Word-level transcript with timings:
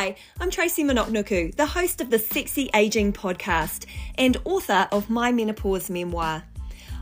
Hi, 0.00 0.14
I'm 0.38 0.48
Tracy 0.48 0.84
Monoknuku, 0.84 1.56
the 1.56 1.66
host 1.66 2.00
of 2.00 2.08
the 2.08 2.20
Sexy 2.20 2.70
Aging 2.72 3.12
podcast 3.12 3.84
and 4.14 4.36
author 4.44 4.86
of 4.92 5.10
my 5.10 5.32
menopause 5.32 5.90
memoir. 5.90 6.44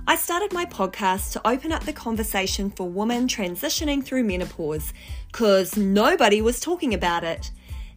I 0.06 0.16
started 0.16 0.54
my 0.54 0.64
podcast 0.64 1.32
to 1.32 1.46
open 1.46 1.72
up 1.72 1.84
the 1.84 1.92
conversation 1.92 2.70
for 2.70 2.88
women 2.88 3.26
transitioning 3.28 4.02
through 4.02 4.24
menopause 4.24 4.94
because 5.30 5.76
nobody 5.76 6.40
was 6.40 6.58
talking 6.58 6.94
about 6.94 7.22
it. 7.22 7.50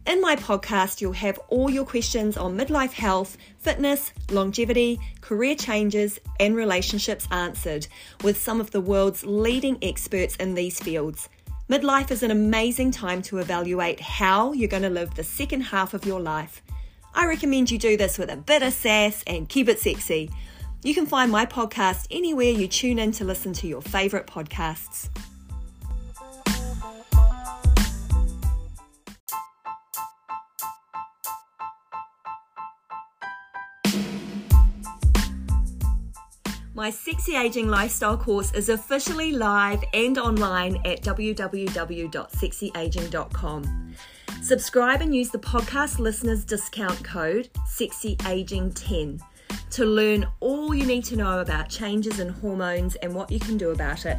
In 0.04 0.20
my 0.20 0.36
podcast, 0.36 1.00
you'll 1.00 1.12
have 1.12 1.38
all 1.48 1.70
your 1.70 1.86
questions 1.86 2.36
on 2.36 2.58
midlife 2.58 2.92
health, 2.92 3.38
fitness, 3.56 4.12
longevity, 4.30 5.00
career 5.22 5.54
changes, 5.54 6.20
and 6.40 6.54
relationships 6.54 7.26
answered 7.30 7.86
with 8.22 8.36
some 8.36 8.60
of 8.60 8.70
the 8.70 8.82
world's 8.82 9.24
leading 9.24 9.78
experts 9.80 10.36
in 10.36 10.52
these 10.52 10.78
fields. 10.78 11.30
Midlife 11.70 12.10
is 12.10 12.24
an 12.24 12.32
amazing 12.32 12.90
time 12.90 13.22
to 13.22 13.38
evaluate 13.38 14.00
how 14.00 14.52
you're 14.52 14.66
going 14.66 14.82
to 14.82 14.90
live 14.90 15.14
the 15.14 15.22
second 15.22 15.60
half 15.60 15.94
of 15.94 16.04
your 16.04 16.18
life. 16.18 16.62
I 17.14 17.26
recommend 17.26 17.70
you 17.70 17.78
do 17.78 17.96
this 17.96 18.18
with 18.18 18.28
a 18.28 18.36
bit 18.36 18.64
of 18.64 18.72
sass 18.72 19.22
and 19.24 19.48
keep 19.48 19.68
it 19.68 19.78
sexy. 19.78 20.30
You 20.82 20.94
can 20.94 21.06
find 21.06 21.30
my 21.30 21.46
podcast 21.46 22.08
anywhere 22.10 22.50
you 22.50 22.66
tune 22.66 22.98
in 22.98 23.12
to 23.12 23.24
listen 23.24 23.52
to 23.52 23.68
your 23.68 23.82
favourite 23.82 24.26
podcasts. 24.26 25.10
My 36.80 36.88
Sexy 36.88 37.36
Aging 37.36 37.68
Lifestyle 37.68 38.16
course 38.16 38.52
is 38.52 38.70
officially 38.70 39.32
live 39.32 39.84
and 39.92 40.16
online 40.16 40.76
at 40.86 41.02
www.sexyaging.com. 41.02 43.94
Subscribe 44.40 45.02
and 45.02 45.14
use 45.14 45.28
the 45.28 45.38
podcast 45.38 45.98
listeners 45.98 46.42
discount 46.42 47.04
code 47.04 47.50
SEXYAGING10 47.68 49.20
to 49.72 49.84
learn 49.84 50.26
all 50.40 50.74
you 50.74 50.86
need 50.86 51.04
to 51.04 51.16
know 51.16 51.40
about 51.40 51.68
changes 51.68 52.18
in 52.18 52.30
hormones 52.30 52.94
and 52.96 53.14
what 53.14 53.30
you 53.30 53.38
can 53.38 53.58
do 53.58 53.72
about 53.72 54.06
it. 54.06 54.16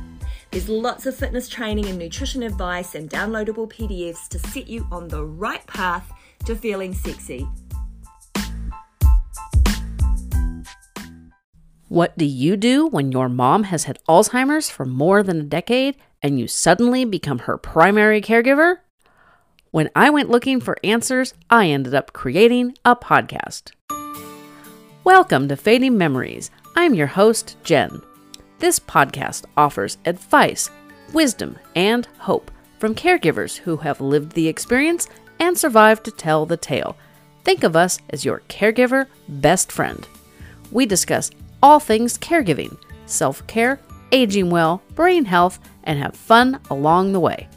There's 0.51 0.69
lots 0.69 1.07
of 1.07 1.15
fitness 1.15 1.49
training 1.49 1.87
and 1.87 1.97
nutrition 1.97 2.43
advice 2.43 2.93
and 2.93 3.09
downloadable 3.09 3.73
PDFs 3.73 4.27
to 4.27 4.37
set 4.37 4.67
you 4.67 4.87
on 4.91 5.07
the 5.07 5.25
right 5.25 5.65
path 5.65 6.13
to 6.45 6.55
feeling 6.55 6.93
sexy. 6.93 7.47
What 11.91 12.17
do 12.17 12.23
you 12.23 12.55
do 12.55 12.87
when 12.87 13.11
your 13.11 13.27
mom 13.27 13.63
has 13.63 13.83
had 13.83 13.99
Alzheimer's 14.07 14.69
for 14.69 14.85
more 14.85 15.21
than 15.23 15.41
a 15.41 15.43
decade 15.43 15.97
and 16.23 16.39
you 16.39 16.47
suddenly 16.47 17.03
become 17.03 17.39
her 17.39 17.57
primary 17.57 18.21
caregiver? 18.21 18.77
When 19.71 19.89
I 19.93 20.09
went 20.09 20.29
looking 20.29 20.61
for 20.61 20.77
answers, 20.85 21.33
I 21.49 21.67
ended 21.67 21.93
up 21.93 22.13
creating 22.13 22.77
a 22.85 22.95
podcast. 22.95 23.73
Welcome 25.03 25.49
to 25.49 25.57
Fading 25.57 25.97
Memories. 25.97 26.49
I'm 26.77 26.93
your 26.93 27.07
host, 27.07 27.57
Jen. 27.65 28.01
This 28.59 28.79
podcast 28.79 29.43
offers 29.57 29.97
advice, 30.05 30.69
wisdom, 31.11 31.59
and 31.75 32.07
hope 32.19 32.51
from 32.79 32.95
caregivers 32.95 33.57
who 33.57 33.75
have 33.75 33.99
lived 33.99 34.31
the 34.31 34.47
experience 34.47 35.09
and 35.41 35.57
survived 35.57 36.05
to 36.05 36.11
tell 36.11 36.45
the 36.45 36.55
tale. 36.55 36.95
Think 37.43 37.65
of 37.65 37.75
us 37.75 37.99
as 38.11 38.23
your 38.23 38.43
caregiver 38.47 39.07
best 39.27 39.73
friend. 39.73 40.07
We 40.71 40.85
discuss 40.85 41.31
all 41.61 41.79
things 41.79 42.17
caregiving, 42.17 42.77
self 43.05 43.45
care, 43.47 43.79
aging 44.11 44.49
well, 44.49 44.81
brain 44.95 45.25
health, 45.25 45.59
and 45.83 45.99
have 45.99 46.15
fun 46.15 46.59
along 46.69 47.13
the 47.13 47.19
way. 47.19 47.47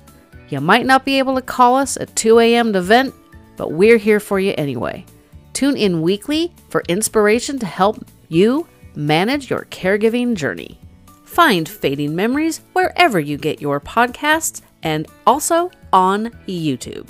You 0.49 0.61
might 0.61 0.87
not 0.87 1.05
be 1.05 1.19
able 1.19 1.35
to 1.35 1.43
call 1.43 1.77
us 1.77 1.97
at 1.97 2.15
2 2.17 2.39
a.m. 2.39 2.73
to 2.73 2.81
vent, 2.81 3.15
but 3.57 3.73
we're 3.73 3.99
here 3.99 4.21
for 4.21 4.39
you 4.39 4.55
anyway. 4.57 5.05
Tune 5.53 5.77
in 5.77 6.03
weekly 6.03 6.53
for 6.69 6.83
inspiration 6.89 7.59
to 7.61 7.67
help 7.67 8.05
you 8.29 8.67
manage 8.95 9.51
your 9.51 9.67
caregiving 9.71 10.35
journey. 10.35 10.81
Find 11.25 11.69
Fading 11.69 12.15
Memories 12.15 12.61
wherever 12.73 13.19
you 13.19 13.37
get 13.37 13.61
your 13.61 13.81
podcasts 13.81 14.63
and 14.83 15.07
also 15.27 15.71
on 15.93 16.31
YouTube. 16.47 17.09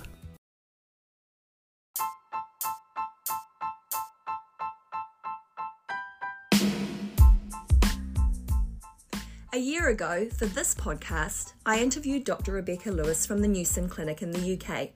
A 9.55 9.59
year 9.59 9.87
ago, 9.87 10.27
for 10.37 10.47
this 10.47 10.75
podcast, 10.75 11.53
I 11.65 11.79
interviewed 11.79 12.25
Dr. 12.25 12.51
Rebecca 12.51 12.91
Lewis 12.91 13.25
from 13.25 13.41
the 13.41 13.47
Newson 13.47 13.89
Clinic 13.89 14.21
in 14.21 14.33
the 14.33 14.59
UK. 14.59 14.89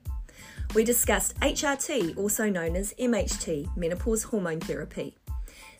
We 0.75 0.83
discussed 0.83 1.39
HRT, 1.39 2.17
also 2.17 2.49
known 2.49 2.75
as 2.75 2.93
MHT, 2.99 3.77
menopause 3.77 4.23
hormone 4.23 4.59
therapy. 4.59 5.15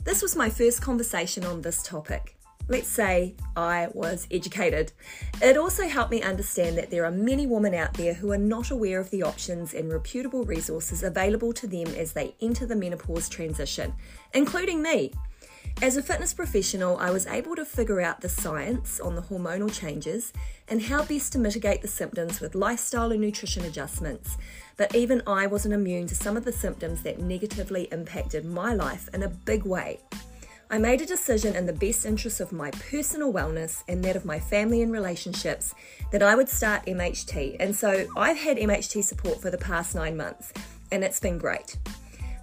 This 0.06 0.22
was 0.22 0.38
my 0.38 0.50
first 0.50 0.82
conversation 0.82 1.44
on 1.44 1.62
this 1.62 1.84
topic. 1.84 2.38
Let's 2.70 2.88
say 2.88 3.36
I 3.58 3.90
was 3.94 4.30
educated. 4.32 4.94
It 5.42 5.58
also 5.58 5.86
helped 5.86 6.12
me 6.12 6.22
understand 6.22 6.78
that 6.78 6.90
there 6.90 7.04
are 7.04 7.12
many 7.12 7.48
women 7.48 7.74
out 7.74 7.96
there 7.96 8.14
who 8.14 8.32
are 8.32 8.38
not 8.38 8.72
aware 8.72 9.02
of 9.02 9.10
the 9.10 9.24
options 9.24 9.74
and 9.74 9.92
reputable 9.92 10.46
resources 10.46 11.04
available 11.04 11.52
to 11.52 11.68
them 11.68 11.88
as 11.98 12.14
they 12.14 12.34
enter 12.40 12.66
the 12.66 12.78
menopause 12.78 13.28
transition, 13.28 13.94
including 14.34 14.82
me. 14.82 15.12
As 15.82 15.96
a 15.96 16.04
fitness 16.04 16.34
professional, 16.34 16.98
I 16.98 17.10
was 17.10 17.26
able 17.26 17.56
to 17.56 17.64
figure 17.64 18.02
out 18.02 18.20
the 18.20 18.28
science 18.28 19.00
on 19.00 19.16
the 19.16 19.22
hormonal 19.22 19.74
changes 19.74 20.34
and 20.68 20.82
how 20.82 21.06
best 21.06 21.32
to 21.32 21.40
mitigate 21.40 21.82
the 21.82 21.88
symptoms 21.88 22.42
with 22.42 22.54
lifestyle 22.54 23.14
and 23.14 23.22
nutrition 23.22 23.64
adjustments. 23.64 24.36
But 24.76 24.94
even 24.94 25.24
I 25.26 25.48
wasn't 25.48 25.74
immune 25.74 26.08
to 26.08 26.16
some 26.16 26.36
of 26.36 26.44
the 26.44 26.52
symptoms 26.52 27.02
that 27.04 27.20
negatively 27.20 27.88
impacted 27.94 28.44
my 28.44 28.74
life 28.74 29.08
in 29.14 29.24
a 29.24 29.30
big 29.30 29.64
way. 29.64 30.02
I 30.70 30.80
made 30.80 31.00
a 31.00 31.06
decision 31.06 31.56
in 31.56 31.66
the 31.66 31.72
best 31.72 32.06
interest 32.06 32.42
of 32.42 32.52
my 32.52 32.72
personal 32.72 33.32
wellness 33.32 33.84
and 33.88 34.04
that 34.04 34.18
of 34.18 34.26
my 34.26 34.38
family 34.38 34.82
and 34.82 34.92
relationships 34.92 35.74
that 36.12 36.22
I 36.22 36.36
would 36.36 36.50
start 36.50 36.88
MHT. 36.88 37.56
And 37.58 37.74
so 37.74 38.06
I've 38.18 38.38
had 38.38 38.58
MHT 38.58 39.02
support 39.06 39.42
for 39.42 39.50
the 39.50 39.58
past 39.58 39.96
nine 39.96 40.18
months, 40.18 40.52
and 40.92 41.06
it's 41.06 41.22
been 41.22 41.38
great. 41.38 41.78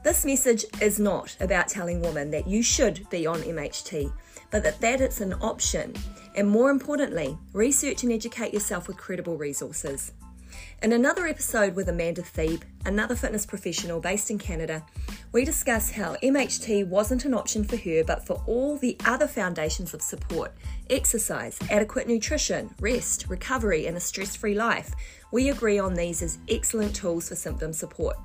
This 0.07 0.25
message 0.25 0.65
is 0.81 1.01
not 1.01 1.37
about 1.41 1.67
telling 1.67 2.01
women 2.01 2.31
that 2.31 2.47
you 2.47 2.63
should 2.63 3.11
be 3.11 3.27
on 3.27 3.41
MHT, 3.41 4.13
but 4.53 4.63
that, 4.63 4.81
that 4.81 5.01
it's 5.01 5.21
an 5.21 5.33
option. 5.41 5.93
And 6.37 6.49
more 6.49 6.71
importantly, 6.71 7.37
research 7.53 8.05
and 8.05 8.13
educate 8.13 8.55
yourself 8.55 8.87
with 8.87 8.99
credible 8.99 9.37
resources. 9.37 10.13
In 10.81 10.93
another 10.93 11.27
episode 11.27 11.75
with 11.75 11.89
Amanda 11.89 12.23
Thebe, 12.23 12.63
another 12.85 13.17
fitness 13.17 13.45
professional 13.45 13.99
based 13.99 14.31
in 14.31 14.39
Canada, 14.39 14.87
we 15.33 15.45
discuss 15.45 15.91
how 15.91 16.15
MHT 16.23 16.87
wasn't 16.87 17.25
an 17.25 17.35
option 17.35 17.65
for 17.65 17.77
her, 17.77 18.05
but 18.05 18.25
for 18.25 18.41
all 18.47 18.77
the 18.77 18.97
other 19.07 19.27
foundations 19.27 19.93
of 19.93 20.01
support 20.01 20.53
exercise, 20.89 21.59
adequate 21.69 22.07
nutrition, 22.07 22.73
rest, 22.79 23.27
recovery, 23.29 23.89
and 23.89 23.97
a 23.97 24.01
stress 24.01 24.37
free 24.37 24.55
life. 24.55 24.95
We 25.33 25.49
agree 25.49 25.81
on 25.81 25.95
these 25.95 26.23
as 26.23 26.39
excellent 26.49 26.95
tools 26.95 27.29
for 27.29 27.35
symptom 27.35 27.73
support. 27.73 28.17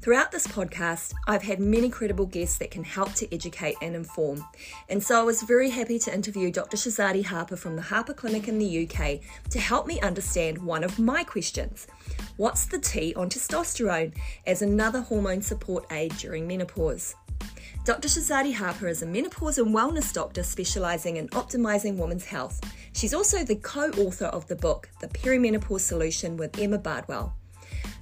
Throughout 0.00 0.30
this 0.30 0.46
podcast, 0.46 1.12
I've 1.26 1.42
had 1.42 1.58
many 1.58 1.90
credible 1.90 2.26
guests 2.26 2.58
that 2.58 2.70
can 2.70 2.84
help 2.84 3.14
to 3.14 3.34
educate 3.34 3.74
and 3.82 3.96
inform. 3.96 4.44
And 4.88 5.02
so 5.02 5.20
I 5.20 5.24
was 5.24 5.42
very 5.42 5.70
happy 5.70 5.98
to 5.98 6.14
interview 6.14 6.52
Dr. 6.52 6.76
Shahzadi 6.76 7.24
Harper 7.24 7.56
from 7.56 7.74
the 7.74 7.82
Harper 7.82 8.14
Clinic 8.14 8.46
in 8.46 8.60
the 8.60 8.88
UK 8.88 9.18
to 9.50 9.58
help 9.58 9.88
me 9.88 10.00
understand 10.00 10.56
one 10.56 10.84
of 10.84 11.00
my 11.00 11.24
questions 11.24 11.88
What's 12.36 12.66
the 12.66 12.78
T 12.78 13.12
on 13.16 13.28
testosterone 13.28 14.14
as 14.46 14.62
another 14.62 15.00
hormone 15.00 15.42
support 15.42 15.84
aid 15.90 16.16
during 16.16 16.46
menopause? 16.46 17.16
Dr. 17.84 18.06
Shahzadi 18.06 18.54
Harper 18.54 18.86
is 18.86 19.02
a 19.02 19.06
menopause 19.06 19.58
and 19.58 19.74
wellness 19.74 20.12
doctor 20.12 20.44
specialising 20.44 21.16
in 21.16 21.28
optimising 21.30 21.96
women's 21.96 22.24
health. 22.24 22.60
She's 22.92 23.14
also 23.14 23.42
the 23.42 23.56
co 23.56 23.90
author 23.90 24.26
of 24.26 24.46
the 24.46 24.56
book, 24.56 24.88
The 25.00 25.08
Perimenopause 25.08 25.80
Solution 25.80 26.36
with 26.36 26.56
Emma 26.56 26.78
Bardwell. 26.78 27.34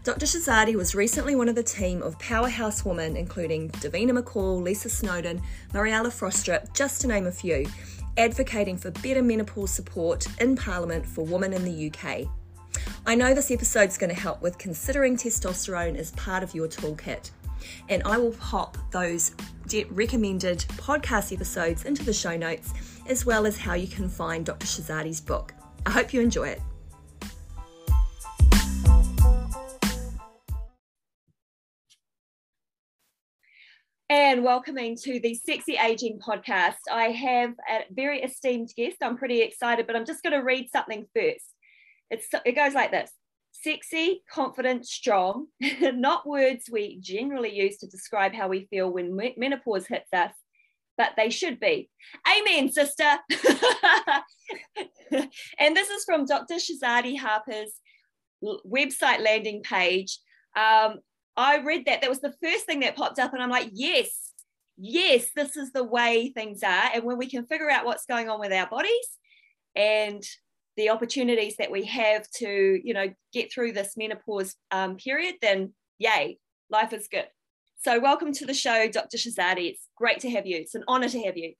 Dr. 0.04 0.26
Shahzadi 0.26 0.76
was 0.76 0.94
recently 0.94 1.34
one 1.34 1.48
of 1.48 1.56
the 1.56 1.62
team 1.62 2.02
of 2.02 2.18
powerhouse 2.18 2.84
women, 2.84 3.16
including 3.16 3.70
Davina 3.70 4.16
McCall, 4.16 4.62
Lisa 4.62 4.88
Snowdon, 4.88 5.42
Mariella 5.74 6.10
Frostrup, 6.10 6.72
just 6.74 7.00
to 7.00 7.08
name 7.08 7.26
a 7.26 7.32
few, 7.32 7.66
advocating 8.16 8.76
for 8.76 8.90
better 8.92 9.20
menopause 9.20 9.72
support 9.72 10.26
in 10.40 10.54
Parliament 10.54 11.04
for 11.04 11.24
women 11.24 11.52
in 11.52 11.64
the 11.64 11.90
UK. 11.90 12.28
I 13.04 13.14
know 13.14 13.34
this 13.34 13.50
episode 13.50 13.88
is 13.88 13.98
going 13.98 14.14
to 14.14 14.20
help 14.20 14.42
with 14.42 14.58
considering 14.58 15.16
testosterone 15.16 15.96
as 15.96 16.12
part 16.12 16.42
of 16.42 16.54
your 16.54 16.68
toolkit. 16.68 17.30
And 17.88 18.02
I 18.04 18.16
will 18.16 18.32
pop 18.32 18.78
those 18.92 19.32
recommended 19.90 20.58
podcast 20.76 21.32
episodes 21.32 21.84
into 21.84 22.04
the 22.04 22.12
show 22.12 22.36
notes, 22.36 22.72
as 23.08 23.26
well 23.26 23.46
as 23.46 23.56
how 23.56 23.74
you 23.74 23.88
can 23.88 24.08
find 24.08 24.46
Dr. 24.46 24.66
Shahzadi's 24.66 25.20
book. 25.20 25.52
I 25.84 25.90
hope 25.90 26.12
you 26.12 26.20
enjoy 26.20 26.48
it. 26.48 26.60
And 34.08 34.44
welcoming 34.44 34.96
to 34.98 35.18
the 35.18 35.34
Sexy 35.34 35.76
Aging 35.76 36.20
podcast. 36.20 36.76
I 36.88 37.06
have 37.06 37.54
a 37.68 37.80
very 37.90 38.22
esteemed 38.22 38.72
guest. 38.76 38.98
I'm 39.02 39.16
pretty 39.16 39.42
excited, 39.42 39.88
but 39.88 39.96
I'm 39.96 40.06
just 40.06 40.22
going 40.22 40.32
to 40.32 40.44
read 40.44 40.70
something 40.70 41.06
first. 41.12 41.52
It's, 42.08 42.28
it 42.44 42.52
goes 42.52 42.72
like 42.72 42.92
this 42.92 43.10
sexy, 43.50 44.22
confident, 44.30 44.86
strong, 44.86 45.48
not 45.80 46.24
words 46.24 46.70
we 46.70 47.00
generally 47.00 47.52
use 47.52 47.78
to 47.78 47.88
describe 47.88 48.32
how 48.32 48.46
we 48.46 48.68
feel 48.70 48.92
when 48.92 49.18
menopause 49.36 49.88
hits 49.88 50.12
us, 50.12 50.34
but 50.96 51.14
they 51.16 51.28
should 51.28 51.58
be. 51.58 51.90
Amen, 52.38 52.70
sister. 52.70 53.18
and 55.58 55.74
this 55.74 55.90
is 55.90 56.04
from 56.04 56.26
Dr. 56.26 56.54
Shahzadi 56.54 57.18
Harper's 57.18 57.72
website 58.40 59.24
landing 59.24 59.64
page. 59.64 60.20
Um, 60.56 61.00
I 61.36 61.58
read 61.58 61.84
that. 61.86 62.00
That 62.00 62.10
was 62.10 62.20
the 62.20 62.34
first 62.42 62.64
thing 62.64 62.80
that 62.80 62.96
popped 62.96 63.18
up, 63.18 63.32
and 63.32 63.42
I'm 63.42 63.50
like, 63.50 63.70
yes, 63.72 64.32
yes, 64.76 65.30
this 65.34 65.56
is 65.56 65.72
the 65.72 65.84
way 65.84 66.30
things 66.34 66.62
are. 66.62 66.90
And 66.94 67.04
when 67.04 67.18
we 67.18 67.28
can 67.28 67.46
figure 67.46 67.70
out 67.70 67.84
what's 67.84 68.06
going 68.06 68.28
on 68.28 68.40
with 68.40 68.52
our 68.52 68.66
bodies 68.68 69.08
and 69.74 70.22
the 70.76 70.90
opportunities 70.90 71.56
that 71.56 71.70
we 71.70 71.84
have 71.84 72.28
to, 72.36 72.80
you 72.82 72.94
know, 72.94 73.12
get 73.32 73.52
through 73.52 73.72
this 73.72 73.96
menopause 73.96 74.54
um, 74.70 74.96
period, 74.96 75.36
then 75.42 75.72
yay, 75.98 76.38
life 76.70 76.92
is 76.92 77.08
good. 77.08 77.26
So, 77.84 78.00
welcome 78.00 78.32
to 78.32 78.46
the 78.46 78.54
show, 78.54 78.88
Dr. 78.88 79.16
Shahzadi. 79.16 79.70
It's 79.70 79.88
great 79.96 80.20
to 80.20 80.30
have 80.30 80.46
you. 80.46 80.56
It's 80.56 80.74
an 80.74 80.84
honor 80.88 81.08
to 81.08 81.22
have 81.22 81.36
you. 81.36 81.54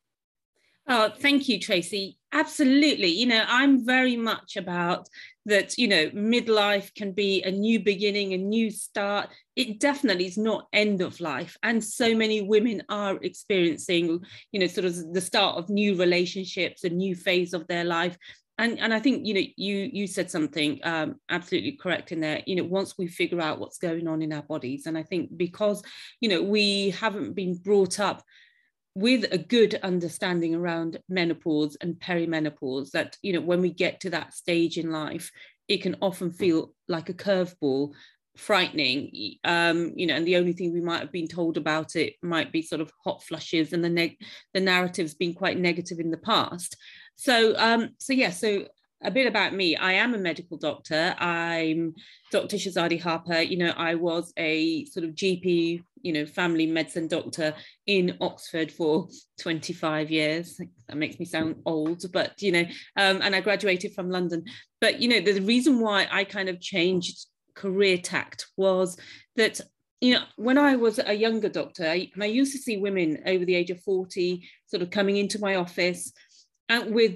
Oh, 0.89 1.11
thank 1.19 1.49
you, 1.49 1.59
Tracy. 1.59 2.17
Absolutely. 2.33 3.09
You 3.09 3.27
know, 3.27 3.45
I'm 3.49 3.85
very 3.85 4.17
much 4.17 4.57
about 4.57 5.09
that, 5.47 5.77
you 5.79 5.89
know, 5.89 6.11
midlife 6.11 6.95
can 6.95 7.13
be 7.13 7.43
a 7.43 7.51
new 7.51 7.81
beginning, 7.81 8.35
a 8.35 8.39
new 8.39 8.71
start. 8.71 9.31
It 9.57 9.81
definitely 9.81 10.27
is 10.27 10.39
not 10.39 10.69
end 10.73 11.01
of 11.01 11.21
life. 11.21 11.57
And 11.63 11.83
so 11.83 12.15
many 12.15 12.41
women 12.43 12.83
are 12.89 13.17
experiencing, 13.23 14.21
you 14.53 14.61
know, 14.61 14.67
sort 14.69 14.85
of 14.85 15.13
the 15.13 15.21
start 15.21 15.57
of 15.57 15.69
new 15.71 15.97
relationships, 15.97 16.85
a 16.85 16.89
new 16.89 17.17
phase 17.17 17.53
of 17.53 17.67
their 17.67 17.85
life. 17.85 18.17
And, 18.59 18.79
and 18.79 18.95
I 18.95 19.01
think 19.01 19.27
you 19.27 19.35
know 19.35 19.43
you 19.59 19.91
you 19.93 20.07
said 20.07 20.31
something 20.31 20.81
um, 20.83 21.17
absolutely 21.29 21.73
correct 21.73 22.11
in 22.11 22.21
there. 22.21 22.43
You 22.47 22.57
know, 22.57 22.65
once 22.65 22.97
we 22.97 23.07
figure 23.07 23.41
out 23.43 23.59
what's 23.61 23.77
going 23.77 24.09
on 24.09 24.23
in 24.23 24.33
our 24.33 24.43
bodies, 24.45 24.87
and 24.87 24.97
I 24.97 25.03
think 25.03 25.37
because 25.37 25.83
you 26.23 26.31
know 26.31 26.43
we 26.43 26.89
haven't 26.91 27.35
been 27.35 27.57
brought 27.59 28.01
up 28.01 28.23
with 28.97 29.27
a 29.31 29.37
good 29.37 29.79
understanding 29.83 30.55
around 30.55 30.99
menopause 31.07 31.77
and 31.83 31.97
perimenopause 31.97 32.91
that 32.93 33.15
you 33.21 33.31
know 33.31 33.43
when 33.43 33.61
we 33.61 33.71
get 33.71 34.01
to 34.01 34.09
that 34.09 34.33
stage 34.33 34.79
in 34.79 34.91
life 34.91 35.31
it 35.69 35.83
can 35.83 35.95
often 36.01 36.31
feel 36.31 36.73
like 36.89 37.11
a 37.11 37.13
curveball 37.13 37.93
frightening 38.39 39.37
um 39.45 39.93
you 39.97 40.07
know 40.07 40.15
and 40.15 40.27
the 40.27 40.37
only 40.37 40.55
thing 40.55 40.73
we 40.73 40.81
might 40.81 41.01
have 41.01 41.13
been 41.13 41.29
told 41.29 41.59
about 41.59 41.95
it 41.95 42.15
might 42.23 42.51
be 42.53 42.63
sort 42.63 42.81
of 42.81 42.91
hot 43.05 43.23
flushes 43.23 43.75
and 43.75 43.85
the 43.85 43.91
neg- 43.91 44.17
the 44.55 44.61
narrative's 44.61 45.15
been 45.15 45.35
quite 45.35 45.59
negative 45.59 45.99
in 45.99 46.11
the 46.11 46.17
past. 46.17 46.75
So 47.17 47.55
um 47.59 47.91
so 47.99 48.15
yeah 48.15 48.31
so 48.31 48.67
a 49.03 49.11
bit 49.11 49.27
about 49.27 49.53
me. 49.53 49.77
I 49.77 49.93
am 49.93 50.15
a 50.15 50.19
medical 50.19 50.57
doctor. 50.57 51.15
I'm 51.19 51.95
Dr. 52.33 52.57
Shahzadi 52.57 53.01
Harper. 53.01 53.41
You 53.41 53.59
know, 53.59 53.73
I 53.77 53.95
was 53.95 54.33
a 54.39 54.85
sort 54.87 55.05
of 55.05 55.15
GP, 55.15 55.83
you 56.03 56.13
know, 56.13 56.25
family 56.25 56.67
medicine 56.67 57.07
doctor 57.07 57.55
in 57.87 58.17
Oxford 58.21 58.73
for 58.73 59.09
25 59.41 60.11
years. 60.11 60.59
That 60.89 60.97
makes 60.97 61.19
me 61.19 61.27
sound 61.27 61.57
old, 61.67 62.11
but 62.13 62.41
you 62.41 62.53
know, 62.53 62.65
um, 62.97 63.21
and 63.23 63.35
I 63.35 63.41
graduated 63.41 63.95
from 63.95 64.11
London. 64.11 64.45
But 64.81 65.01
you 65.01 65.09
know, 65.09 65.21
the 65.21 65.41
reason 65.41 65.81
why 65.81 66.09
I 66.11 66.25
kind 66.25 66.49
of 66.49 66.61
changed 66.61 67.27
career 67.55 67.99
tact 67.99 68.47
was 68.57 68.97
that 69.37 69.61
you 70.01 70.15
know, 70.15 70.25
when 70.37 70.59
I 70.59 70.77
was 70.77 71.01
a 71.05 71.15
younger 71.15 71.49
doctor, 71.49 71.87
I, 71.87 72.11
I 72.21 72.27
used 72.27 72.53
to 72.53 72.59
see 72.59 72.77
women 72.77 73.23
over 73.27 73.45
the 73.45 73.55
age 73.55 73.71
of 73.71 73.81
40 73.83 74.47
sort 74.67 74.83
of 74.83 74.91
coming 74.91 75.17
into 75.17 75.39
my 75.39 75.55
office 75.55 76.13
and 76.69 76.95
with 76.95 77.15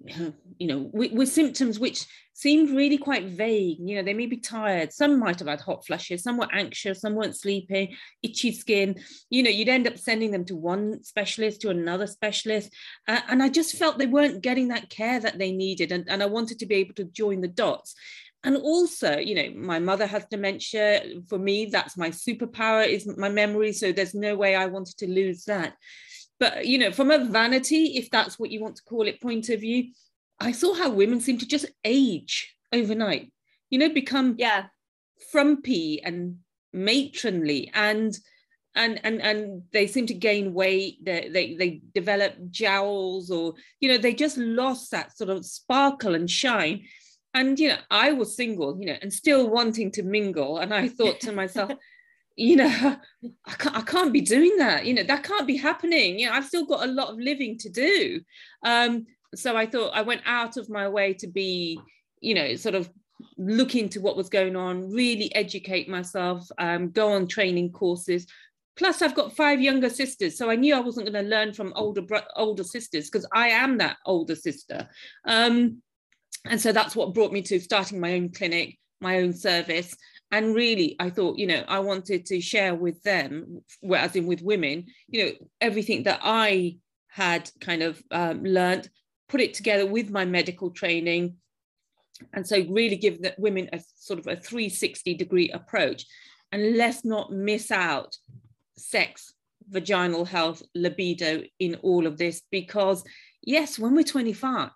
you 0.58 0.66
know, 0.66 0.90
with, 0.92 1.12
with, 1.12 1.28
symptoms 1.28 1.78
which 1.78 2.06
seemed 2.32 2.70
really 2.70 2.96
quite 2.96 3.24
vague. 3.24 3.78
You 3.80 3.96
know, 3.96 4.02
they 4.02 4.14
may 4.14 4.26
be 4.26 4.38
tired. 4.38 4.92
Some 4.92 5.18
might 5.18 5.38
have 5.38 5.48
had 5.48 5.60
hot 5.60 5.86
flushes. 5.86 6.22
Some 6.22 6.38
were 6.38 6.48
anxious. 6.52 7.00
Some 7.00 7.14
weren't 7.14 7.36
sleeping. 7.36 7.94
Itchy 8.22 8.52
skin. 8.52 8.96
You 9.28 9.42
know, 9.42 9.50
you'd 9.50 9.68
end 9.68 9.86
up 9.86 9.98
sending 9.98 10.30
them 10.30 10.44
to 10.46 10.56
one 10.56 11.02
specialist 11.02 11.60
to 11.62 11.70
another 11.70 12.06
specialist, 12.06 12.72
uh, 13.08 13.20
and 13.28 13.42
I 13.42 13.48
just 13.48 13.76
felt 13.76 13.98
they 13.98 14.06
weren't 14.06 14.42
getting 14.42 14.68
that 14.68 14.88
care 14.88 15.20
that 15.20 15.38
they 15.38 15.52
needed. 15.52 15.92
And, 15.92 16.08
and 16.08 16.22
I 16.22 16.26
wanted 16.26 16.58
to 16.60 16.66
be 16.66 16.76
able 16.76 16.94
to 16.94 17.04
join 17.04 17.40
the 17.40 17.48
dots. 17.48 17.94
And 18.42 18.56
also, 18.56 19.18
you 19.18 19.34
know, 19.34 19.50
my 19.54 19.78
mother 19.78 20.06
has 20.06 20.24
dementia. 20.30 21.02
For 21.28 21.38
me, 21.38 21.66
that's 21.66 21.98
my 21.98 22.08
superpower 22.08 22.86
is 22.86 23.06
my 23.18 23.28
memory. 23.28 23.72
So 23.72 23.92
there's 23.92 24.14
no 24.14 24.34
way 24.34 24.54
I 24.54 24.66
wanted 24.66 24.96
to 24.98 25.10
lose 25.10 25.44
that. 25.44 25.74
But 26.40 26.66
you 26.66 26.78
know, 26.78 26.90
from 26.90 27.10
a 27.10 27.24
vanity, 27.24 27.98
if 27.98 28.10
that's 28.10 28.38
what 28.38 28.50
you 28.50 28.60
want 28.60 28.76
to 28.76 28.82
call 28.82 29.06
it, 29.06 29.20
point 29.20 29.50
of 29.50 29.60
view, 29.60 29.92
I 30.40 30.52
saw 30.52 30.74
how 30.74 30.90
women 30.90 31.20
seem 31.20 31.38
to 31.38 31.46
just 31.46 31.66
age 31.84 32.56
overnight. 32.72 33.32
You 33.68 33.78
know, 33.78 33.90
become 33.90 34.34
yeah 34.38 34.64
frumpy 35.30 36.02
and 36.02 36.38
matronly 36.72 37.70
and 37.74 38.18
and 38.74 39.00
and 39.04 39.20
and 39.20 39.62
they 39.72 39.86
seem 39.86 40.06
to 40.06 40.14
gain 40.14 40.54
weight 40.54 41.04
they, 41.04 41.28
they 41.28 41.54
they 41.56 41.82
develop 41.92 42.34
jowls 42.50 43.30
or 43.30 43.54
you 43.80 43.88
know 43.88 43.98
they 43.98 44.14
just 44.14 44.38
lost 44.38 44.90
that 44.92 45.16
sort 45.16 45.30
of 45.30 45.44
sparkle 45.44 46.14
and 46.14 46.30
shine 46.30 46.84
and 47.34 47.58
you 47.58 47.68
know 47.68 47.78
i 47.90 48.12
was 48.12 48.36
single 48.36 48.78
you 48.80 48.86
know 48.86 48.96
and 49.02 49.12
still 49.12 49.50
wanting 49.50 49.90
to 49.90 50.04
mingle 50.04 50.58
and 50.58 50.72
i 50.72 50.86
thought 50.86 51.18
to 51.18 51.32
myself 51.42 51.72
you 52.36 52.56
know 52.56 52.66
I 53.46 53.52
can't, 53.52 53.76
I 53.76 53.82
can't 53.82 54.12
be 54.12 54.20
doing 54.20 54.56
that. 54.58 54.86
You 54.86 54.94
know 54.94 55.02
that 55.04 55.24
can't 55.24 55.46
be 55.46 55.56
happening. 55.56 56.18
You 56.18 56.28
know 56.28 56.34
i've 56.34 56.46
still 56.46 56.64
got 56.64 56.84
a 56.84 56.92
lot 56.92 57.08
of 57.08 57.18
living 57.18 57.58
to 57.58 57.68
do. 57.68 58.20
Um, 58.64 59.06
so 59.34 59.56
i 59.56 59.64
thought 59.64 59.94
i 59.94 60.02
went 60.02 60.22
out 60.26 60.56
of 60.56 60.68
my 60.68 60.88
way 60.88 61.14
to 61.14 61.28
be 61.28 61.78
you 62.20 62.34
know 62.34 62.56
sort 62.56 62.74
of 62.74 62.90
look 63.38 63.74
into 63.74 64.00
what 64.00 64.16
was 64.16 64.28
going 64.28 64.56
on 64.56 64.90
really 64.90 65.32
educate 65.34 65.88
myself 65.88 66.48
um, 66.58 66.90
go 66.90 67.12
on 67.12 67.26
training 67.26 67.70
courses. 67.70 68.26
Plus 68.76 69.02
i've 69.02 69.14
got 69.14 69.36
five 69.36 69.60
younger 69.60 69.90
sisters 69.90 70.38
so 70.38 70.48
i 70.50 70.56
knew 70.56 70.74
i 70.74 70.80
wasn't 70.80 71.10
going 71.10 71.24
to 71.24 71.30
learn 71.30 71.52
from 71.52 71.72
older 71.76 72.02
older 72.36 72.64
sisters 72.64 73.10
because 73.10 73.26
i 73.32 73.48
am 73.48 73.78
that 73.78 73.96
older 74.06 74.34
sister. 74.34 74.88
Um, 75.26 75.82
and 76.46 76.60
so 76.60 76.72
that's 76.72 76.96
what 76.96 77.12
brought 77.12 77.32
me 77.32 77.42
to 77.42 77.60
starting 77.60 78.00
my 78.00 78.14
own 78.14 78.30
clinic 78.30 78.78
my 79.00 79.18
own 79.18 79.32
service 79.32 79.94
and 80.32 80.54
really 80.54 80.96
i 81.00 81.10
thought 81.10 81.38
you 81.38 81.46
know 81.46 81.64
i 81.68 81.78
wanted 81.78 82.24
to 82.26 82.40
share 82.40 82.74
with 82.74 83.02
them 83.02 83.62
as 83.94 84.14
in 84.16 84.26
with 84.26 84.42
women 84.42 84.86
you 85.08 85.24
know 85.24 85.30
everything 85.60 86.02
that 86.04 86.20
i 86.22 86.76
had 87.08 87.50
kind 87.60 87.82
of 87.82 88.00
um, 88.12 88.44
learned 88.44 88.88
put 89.30 89.40
it 89.40 89.54
together 89.54 89.86
with 89.86 90.10
my 90.10 90.24
medical 90.24 90.70
training. 90.70 91.36
And 92.34 92.46
so 92.46 92.62
really 92.68 92.96
give 92.96 93.22
the 93.22 93.34
women 93.38 93.70
a 93.72 93.80
sort 93.94 94.18
of 94.18 94.26
a 94.26 94.36
360 94.36 95.14
degree 95.14 95.50
approach. 95.50 96.04
And 96.52 96.76
let's 96.76 97.04
not 97.04 97.32
miss 97.32 97.70
out 97.70 98.16
sex 98.76 99.32
vaginal 99.68 100.24
health 100.24 100.62
libido 100.74 101.42
in 101.60 101.76
all 101.76 102.06
of 102.06 102.18
this 102.18 102.42
because 102.50 103.04
yes 103.42 103.78
when 103.78 103.94
we're 103.94 104.02
25 104.02 104.70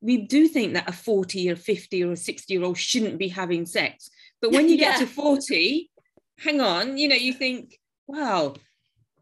we 0.00 0.18
do 0.18 0.46
think 0.46 0.74
that 0.74 0.88
a 0.88 0.92
40 0.92 1.50
or 1.50 1.56
50 1.56 2.04
or 2.04 2.12
a 2.12 2.16
60 2.16 2.54
year 2.54 2.62
old 2.62 2.78
shouldn't 2.78 3.18
be 3.18 3.26
having 3.26 3.66
sex 3.66 4.10
but 4.40 4.52
when 4.52 4.68
you 4.68 4.76
yeah. 4.78 4.92
get 4.92 5.00
to 5.00 5.06
40, 5.06 5.90
hang 6.38 6.60
on, 6.60 6.98
you 6.98 7.08
know, 7.08 7.16
you 7.16 7.32
think, 7.32 7.78
wow, 8.06 8.54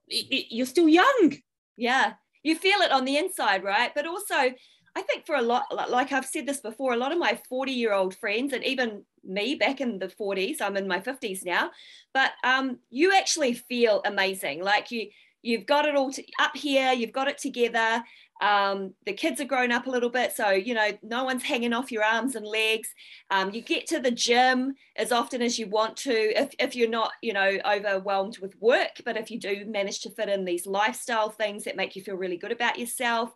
it, 0.09 0.27
it, 0.31 0.55
you're 0.55 0.67
still 0.67 0.89
young. 0.89 1.37
Yeah. 1.77 2.15
You 2.43 2.57
feel 2.57 2.81
it 2.81 2.93
on 2.93 3.05
the 3.05 3.17
inside, 3.17 3.65
right? 3.65 3.93
But 3.95 4.07
also, 4.07 4.35
I 4.35 5.03
think 5.03 5.27
for 5.27 5.35
a 5.35 5.43
lot, 5.43 5.65
like 5.91 6.13
I've 6.13 6.25
said 6.25 6.47
this 6.47 6.61
before, 6.61 6.95
a 6.95 6.97
lot 6.97 7.13
of 7.13 7.19
my 7.19 7.39
40 7.49 7.73
year 7.73 7.93
old 7.93 8.17
friends, 8.17 8.53
and 8.53 8.65
even 8.65 9.05
me 9.25 9.55
back 9.55 9.81
in 9.81 9.99
the 9.99 10.09
40s, 10.09 10.61
I'm 10.61 10.77
in 10.77 10.89
my 10.89 11.01
50s 11.01 11.45
now, 11.45 11.71
but 12.15 12.33
um, 12.45 12.79
you 12.89 13.15
actually 13.15 13.55
feel 13.55 14.01
amazing. 14.05 14.63
Like 14.63 14.91
you, 14.91 15.09
you've 15.47 15.67
got 15.67 15.87
it 15.87 15.95
all 15.95 16.11
to, 16.11 16.25
up 16.41 16.57
here, 16.57 16.93
you've 16.93 17.13
got 17.13 17.29
it 17.29 17.39
together. 17.39 18.03
Um, 18.43 18.93
the 19.07 19.15
kids 19.15 19.41
are 19.41 19.47
grown 19.47 19.73
up 19.73 19.87
a 19.87 19.91
little 19.91 20.11
bit, 20.11 20.37
so 20.37 20.51
you 20.51 20.75
know 20.75 20.91
no 21.03 21.25
one's 21.25 21.43
hanging 21.43 21.73
off 21.73 21.91
your 21.91 22.05
arms 22.05 22.35
and 22.35 22.45
legs. 22.45 22.89
Um, 23.31 23.51
you 23.51 23.63
get 23.63 23.87
to 23.87 23.99
the 23.99 24.11
gym 24.11 24.75
as 24.97 25.11
often 25.11 25.41
as 25.41 25.59
you 25.59 25.69
want 25.69 25.97
to, 25.99 26.13
if, 26.13 26.51
if 26.59 26.77
you're 26.77 26.89
not 26.89 27.13
you 27.23 27.33
know 27.33 27.59
overwhelmed 27.65 28.39
with 28.39 28.61
work, 28.61 29.01
but 29.07 29.17
if 29.17 29.31
you 29.31 29.41
do 29.41 29.65
manage 29.67 30.01
to 30.01 30.11
fit 30.11 30.29
in 30.29 30.45
these 30.45 30.67
lifestyle 30.67 31.31
things 31.31 31.65
that 31.65 31.77
make 31.77 31.97
you 31.97 32.03
feel 32.03 32.17
really 32.17 32.37
good 32.37 32.53
about 32.53 32.79
yourself. 32.79 33.33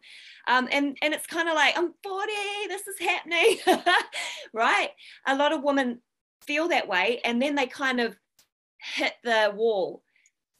Um, 0.46 0.68
and 0.70 0.98
and 1.00 1.14
it's 1.14 1.26
kind 1.26 1.48
of 1.48 1.54
like 1.54 1.78
I'm 1.78 1.94
40, 2.02 2.32
this 2.68 2.86
is 2.86 2.98
happening, 2.98 3.56
right? 4.52 4.90
A 5.26 5.36
lot 5.36 5.52
of 5.52 5.62
women 5.62 6.00
feel 6.42 6.68
that 6.68 6.88
way, 6.88 7.20
and 7.24 7.40
then 7.40 7.54
they 7.54 7.66
kind 7.66 8.00
of 8.00 8.16
hit 8.82 9.14
the 9.24 9.52
wall 9.54 10.02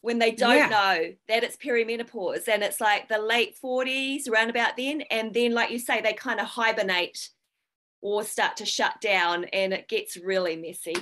when 0.02 0.18
they 0.18 0.30
don't 0.30 0.56
yeah. 0.56 0.68
know 0.68 1.12
that 1.28 1.44
it's 1.44 1.56
perimenopause 1.56 2.48
and 2.48 2.62
it's 2.62 2.80
like 2.80 3.08
the 3.08 3.18
late 3.18 3.56
40s 3.62 4.28
around 4.28 4.50
about 4.50 4.76
then. 4.76 5.02
And 5.10 5.34
then 5.34 5.52
like 5.52 5.70
you 5.70 5.78
say 5.78 6.00
they 6.00 6.14
kind 6.14 6.40
of 6.40 6.46
hibernate 6.46 7.28
or 8.00 8.24
start 8.24 8.56
to 8.58 8.66
shut 8.66 9.00
down 9.00 9.44
and 9.44 9.72
it 9.72 9.88
gets 9.88 10.16
really 10.16 10.56
messy. 10.56 10.96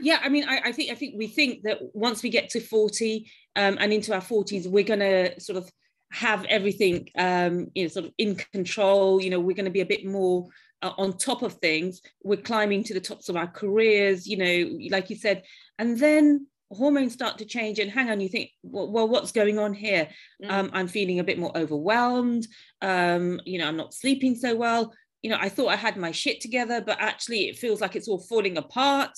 Yeah 0.00 0.18
i 0.24 0.28
mean 0.28 0.44
I, 0.48 0.60
I, 0.64 0.72
think 0.72 0.90
i 0.90 0.96
think 0.96 1.14
we 1.16 1.28
think 1.28 1.62
that 1.62 1.78
once 1.94 2.24
we 2.24 2.28
get 2.28 2.50
to 2.50 2.60
40 2.60 3.30
um, 3.54 3.78
and 3.78 3.92
into 3.92 4.12
our 4.12 4.20
40s 4.20 4.66
we're 4.66 4.82
going 4.82 4.98
to 4.98 5.40
sort 5.40 5.56
of 5.56 5.70
have 6.14 6.44
everything 6.44 7.08
um, 7.18 7.68
you 7.74 7.82
know 7.82 7.88
sort 7.88 8.06
of 8.06 8.12
in 8.18 8.36
control. 8.36 9.20
You 9.20 9.30
know 9.30 9.40
we're 9.40 9.56
going 9.56 9.64
to 9.64 9.70
be 9.70 9.80
a 9.80 9.86
bit 9.86 10.06
more 10.06 10.46
uh, 10.80 10.92
on 10.96 11.18
top 11.18 11.42
of 11.42 11.54
things. 11.54 12.00
We're 12.22 12.36
climbing 12.36 12.84
to 12.84 12.94
the 12.94 13.00
tops 13.00 13.28
of 13.28 13.36
our 13.36 13.48
careers 13.48 14.26
you 14.26 14.36
know 14.36 14.78
like 14.90 15.10
you 15.10 15.16
said. 15.16 15.42
And 15.78 15.98
then 15.98 16.46
hormones 16.74 17.12
start 17.12 17.38
to 17.38 17.44
change 17.44 17.78
and 17.78 17.90
hang 17.90 18.10
on 18.10 18.20
you 18.20 18.28
think 18.28 18.50
well, 18.62 18.90
well 18.90 19.08
what's 19.08 19.32
going 19.32 19.58
on 19.58 19.72
here? 19.72 20.08
Mm. 20.42 20.50
um, 20.50 20.70
i'm 20.72 20.88
feeling 20.88 21.20
a 21.20 21.24
bit 21.24 21.38
more 21.38 21.56
overwhelmed. 21.56 22.46
Um, 22.82 23.40
you 23.44 23.58
know 23.58 23.68
i'm 23.68 23.76
not 23.76 23.94
sleeping 23.94 24.34
so 24.34 24.54
well. 24.54 24.92
You 25.22 25.30
know 25.30 25.38
i 25.40 25.48
thought 25.48 25.68
i 25.68 25.76
had 25.76 25.96
my 25.96 26.10
shit 26.10 26.40
together 26.40 26.82
but 26.82 26.98
actually 27.00 27.48
it 27.48 27.56
feels 27.56 27.80
like 27.80 27.96
it's 27.96 28.08
all 28.08 28.20
falling 28.20 28.58
apart. 28.58 29.12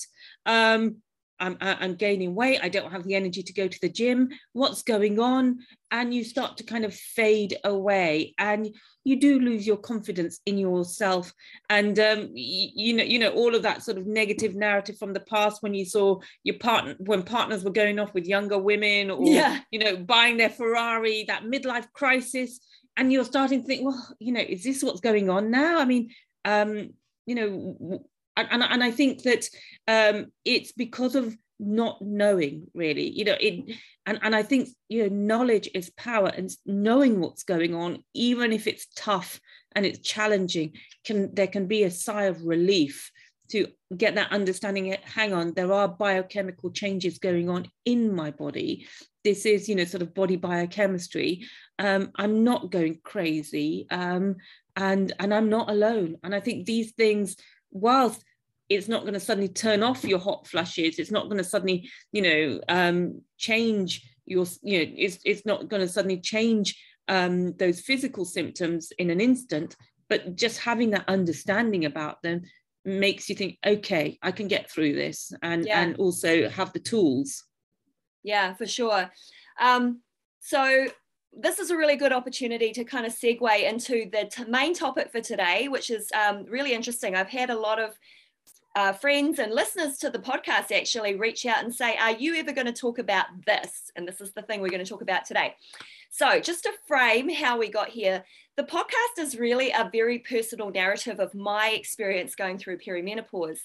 Um, 0.45 0.97
I'm, 1.39 1.57
I'm 1.61 1.95
gaining 1.95 2.35
weight. 2.35 2.59
I 2.61 2.69
don't 2.69 2.91
have 2.91 3.03
the 3.03 3.15
energy 3.15 3.43
to 3.43 3.53
go 3.53 3.67
to 3.67 3.79
the 3.81 3.89
gym. 3.89 4.29
What's 4.53 4.81
going 4.83 5.19
on? 5.19 5.59
And 5.91 6.13
you 6.13 6.23
start 6.23 6.57
to 6.57 6.63
kind 6.63 6.83
of 6.83 6.93
fade 6.93 7.57
away, 7.63 8.33
and 8.37 8.75
you 9.03 9.19
do 9.19 9.39
lose 9.39 9.65
your 9.65 9.77
confidence 9.77 10.39
in 10.45 10.57
yourself. 10.57 11.31
And 11.69 11.97
um, 11.99 12.29
you, 12.33 12.69
you 12.75 12.93
know, 12.93 13.03
you 13.03 13.19
know, 13.19 13.29
all 13.29 13.55
of 13.55 13.63
that 13.63 13.83
sort 13.83 13.97
of 13.97 14.05
negative 14.05 14.55
narrative 14.55 14.97
from 14.97 15.13
the 15.13 15.21
past 15.21 15.63
when 15.63 15.73
you 15.73 15.85
saw 15.85 16.19
your 16.43 16.57
partner 16.57 16.95
when 16.99 17.23
partners 17.23 17.63
were 17.63 17.71
going 17.71 17.99
off 17.99 18.13
with 18.13 18.25
younger 18.25 18.57
women, 18.57 19.11
or 19.11 19.25
yeah. 19.25 19.59
you 19.71 19.79
know, 19.79 19.95
buying 19.97 20.37
their 20.37 20.49
Ferrari. 20.49 21.23
That 21.27 21.43
midlife 21.43 21.91
crisis, 21.93 22.59
and 22.97 23.11
you're 23.13 23.23
starting 23.23 23.61
to 23.61 23.67
think, 23.67 23.85
well, 23.85 24.15
you 24.19 24.33
know, 24.33 24.41
is 24.41 24.63
this 24.63 24.83
what's 24.83 25.01
going 25.01 25.29
on 25.29 25.51
now? 25.51 25.79
I 25.79 25.85
mean, 25.85 26.09
um, 26.43 26.89
you 27.25 27.35
know 27.35 28.01
and, 28.37 28.63
and 28.63 28.83
I 28.83 28.91
think 28.91 29.23
that 29.23 29.49
um, 29.87 30.27
it's 30.45 30.71
because 30.71 31.15
of 31.15 31.35
not 31.59 31.99
knowing 32.01 32.67
really 32.75 33.09
you 33.09 33.25
know 33.25 33.35
it 33.39 33.75
and, 34.05 34.19
and 34.21 34.35
i 34.35 34.43
think 34.43 34.69
you 34.89 35.01
know 35.01 35.15
knowledge 35.15 35.67
is 35.73 35.89
power 35.97 36.27
and 36.27 36.51
knowing 36.67 37.19
what's 37.19 37.41
going 37.41 37.73
on 37.73 38.03
even 38.13 38.53
if 38.53 38.67
it's 38.67 38.85
tough 38.95 39.39
and 39.75 39.83
it's 39.83 40.07
challenging 40.07 40.71
can 41.03 41.33
there 41.33 41.47
can 41.47 41.65
be 41.65 41.83
a 41.83 41.89
sigh 41.89 42.25
of 42.25 42.43
relief 42.43 43.11
to 43.49 43.67
get 43.95 44.15
that 44.15 44.31
understanding 44.31 44.87
it 44.87 45.03
hang 45.03 45.33
on 45.33 45.53
there 45.53 45.71
are 45.71 45.87
biochemical 45.87 46.69
changes 46.71 47.17
going 47.19 47.49
on 47.49 47.67
in 47.85 48.13
my 48.13 48.31
body. 48.31 48.87
This 49.23 49.45
is 49.45 49.69
you 49.69 49.75
know 49.75 49.85
sort 49.85 50.01
of 50.01 50.13
body 50.13 50.35
biochemistry. 50.35 51.45
Um, 51.79 52.11
i'm 52.15 52.43
not 52.43 52.71
going 52.71 52.99
crazy 53.03 53.87
um, 53.89 54.35
and 54.75 55.13
and 55.19 55.33
i'm 55.33 55.49
not 55.49 55.69
alone. 55.69 56.17
And 56.23 56.35
i 56.35 56.39
think 56.39 56.65
these 56.65 56.91
things 56.91 57.35
whilst 57.71 58.23
it's 58.69 58.87
not 58.87 59.01
going 59.01 59.13
to 59.13 59.19
suddenly 59.19 59.47
turn 59.47 59.83
off 59.83 60.03
your 60.03 60.19
hot 60.19 60.47
flushes 60.47 60.99
it's 60.99 61.11
not 61.11 61.25
going 61.25 61.37
to 61.37 61.43
suddenly 61.43 61.89
you 62.11 62.21
know 62.21 62.61
um, 62.69 63.21
change 63.37 64.09
your 64.25 64.45
you 64.61 64.79
know 64.79 64.93
it's, 64.97 65.19
it's 65.25 65.45
not 65.45 65.67
going 65.69 65.81
to 65.81 65.87
suddenly 65.87 66.19
change 66.19 66.81
um, 67.07 67.53
those 67.53 67.79
physical 67.79 68.25
symptoms 68.25 68.91
in 68.97 69.09
an 69.09 69.21
instant 69.21 69.75
but 70.09 70.35
just 70.35 70.59
having 70.59 70.91
that 70.91 71.07
understanding 71.07 71.85
about 71.85 72.21
them 72.21 72.41
makes 72.85 73.27
you 73.29 73.35
think 73.35 73.57
okay 73.65 74.17
i 74.21 74.31
can 74.31 74.47
get 74.47 74.69
through 74.69 74.93
this 74.93 75.31
and 75.41 75.65
yeah. 75.65 75.81
and 75.81 75.97
also 75.97 76.47
have 76.49 76.71
the 76.73 76.79
tools 76.79 77.43
yeah 78.23 78.53
for 78.53 78.65
sure 78.65 79.09
um, 79.59 80.01
so 80.39 80.87
this 81.39 81.59
is 81.59 81.69
a 81.69 81.77
really 81.77 81.95
good 81.95 82.11
opportunity 82.11 82.71
to 82.71 82.83
kind 82.83 83.05
of 83.05 83.13
segue 83.13 83.63
into 83.63 84.09
the 84.11 84.29
t- 84.31 84.49
main 84.49 84.73
topic 84.73 85.11
for 85.11 85.21
today, 85.21 85.67
which 85.67 85.89
is 85.89 86.09
um, 86.13 86.45
really 86.45 86.73
interesting. 86.73 87.15
I've 87.15 87.29
had 87.29 87.49
a 87.49 87.59
lot 87.59 87.79
of 87.79 87.97
uh, 88.77 88.93
friends 88.93 89.39
and 89.39 89.51
listeners 89.51 89.97
to 89.97 90.07
the 90.11 90.19
podcast 90.19 90.71
actually 90.71 91.15
reach 91.15 91.47
out 91.47 91.63
and 91.63 91.73
say, 91.73 91.97
Are 91.97 92.11
you 92.11 92.35
ever 92.35 92.51
going 92.51 92.67
to 92.67 92.71
talk 92.71 92.99
about 92.99 93.25
this? 93.47 93.91
And 93.95 94.07
this 94.07 94.21
is 94.21 94.33
the 94.33 94.43
thing 94.43 94.61
we're 94.61 94.69
going 94.69 94.83
to 94.83 94.89
talk 94.89 95.01
about 95.01 95.25
today. 95.25 95.55
So, 96.11 96.39
just 96.39 96.61
to 96.63 96.71
frame 96.87 97.27
how 97.27 97.57
we 97.57 97.69
got 97.69 97.89
here, 97.89 98.23
the 98.55 98.63
podcast 98.63 99.17
is 99.17 99.39
really 99.39 99.71
a 99.71 99.89
very 99.91 100.19
personal 100.19 100.69
narrative 100.69 101.19
of 101.19 101.33
my 101.33 101.69
experience 101.69 102.35
going 102.35 102.59
through 102.59 102.77
perimenopause. 102.77 103.57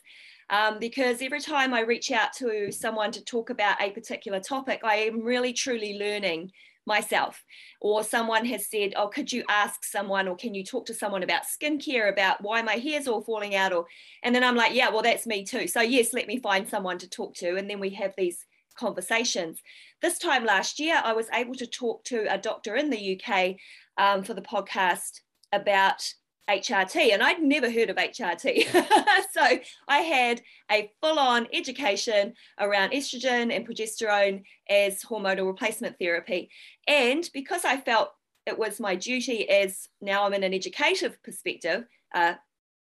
Um, 0.49 0.79
because 0.79 1.21
every 1.21 1.41
time 1.41 1.75
I 1.75 1.81
reach 1.81 2.11
out 2.11 2.33
to 2.39 2.73
someone 2.73 3.13
to 3.13 3.23
talk 3.23 3.51
about 3.51 3.83
a 3.83 3.91
particular 3.91 4.41
topic, 4.41 4.81
I 4.83 4.97
am 4.97 5.21
really 5.21 5.53
truly 5.53 5.99
learning 5.99 6.53
myself. 6.87 7.43
Or 7.81 8.03
someone 8.03 8.45
has 8.47 8.69
said 8.69 8.95
oh 8.97 9.09
could 9.09 9.33
you 9.33 9.45
ask 9.49 9.85
someone 9.85 10.29
or 10.29 10.37
can 10.37 10.55
you 10.55 10.65
talk 10.65 10.87
to 10.87 10.95
someone 10.95 11.23
about 11.23 11.43
skincare 11.45 12.13
about 12.13 12.43
why 12.43 12.63
my 12.63 12.75
hair's 12.75 13.09
all 13.09 13.23
falling 13.23 13.55
out? 13.55 13.73
Or 13.73 13.87
and 14.23 14.35
then 14.35 14.45
i'm 14.45 14.57
like 14.57 14.75
yeah 14.75 14.91
well 14.91 15.03
that's 15.03 15.27
me 15.27 15.45
too. 15.45 15.67
So 15.67 15.81
yes 15.81 16.13
let 16.13 16.27
me 16.27 16.39
find 16.39 16.69
someone 16.69 16.99
to 16.99 17.09
talk 17.09 17.35
to 17.37 17.57
and 17.57 17.69
then 17.69 17.81
we 17.81 17.91
have 17.91 18.13
these 18.17 18.45
conversations. 18.77 19.61
This 20.01 20.19
time 20.19 20.45
last 20.45 20.81
year 20.81 21.01
i 21.05 21.13
was 21.13 21.29
able 21.33 21.55
to 21.55 21.67
talk 21.67 22.05
to 22.05 22.33
a 22.33 22.39
doctor 22.39 22.77
in 22.77 22.91
the 22.91 23.21
uk 23.21 23.57
um, 23.99 24.23
for 24.25 24.35
the 24.35 24.43
podcast 24.43 25.21
about 25.53 26.03
HRT, 26.51 27.13
and 27.13 27.23
I'd 27.23 27.43
never 27.43 27.71
heard 27.71 27.91
of 27.91 27.97
HRT. 27.97 28.67
so 29.33 29.59
I 29.89 29.99
had 29.99 30.43
a 30.71 30.91
full 31.01 31.19
on 31.19 31.47
education 31.53 32.35
around 32.59 32.93
estrogen 32.93 33.55
and 33.55 33.67
progesterone 33.67 34.43
as 34.69 35.03
hormonal 35.03 35.47
replacement 35.47 35.99
therapy. 35.99 36.51
And 36.87 37.29
because 37.33 37.65
I 37.65 37.77
felt 37.77 38.11
it 38.47 38.59
was 38.59 38.81
my 38.81 38.97
duty 38.97 39.49
as 39.49 39.89
now 40.01 40.25
I'm 40.25 40.35
in 40.35 40.43
an 40.43 40.55
educative 40.55 41.17
perspective, 41.23 41.85
uh, 42.15 42.35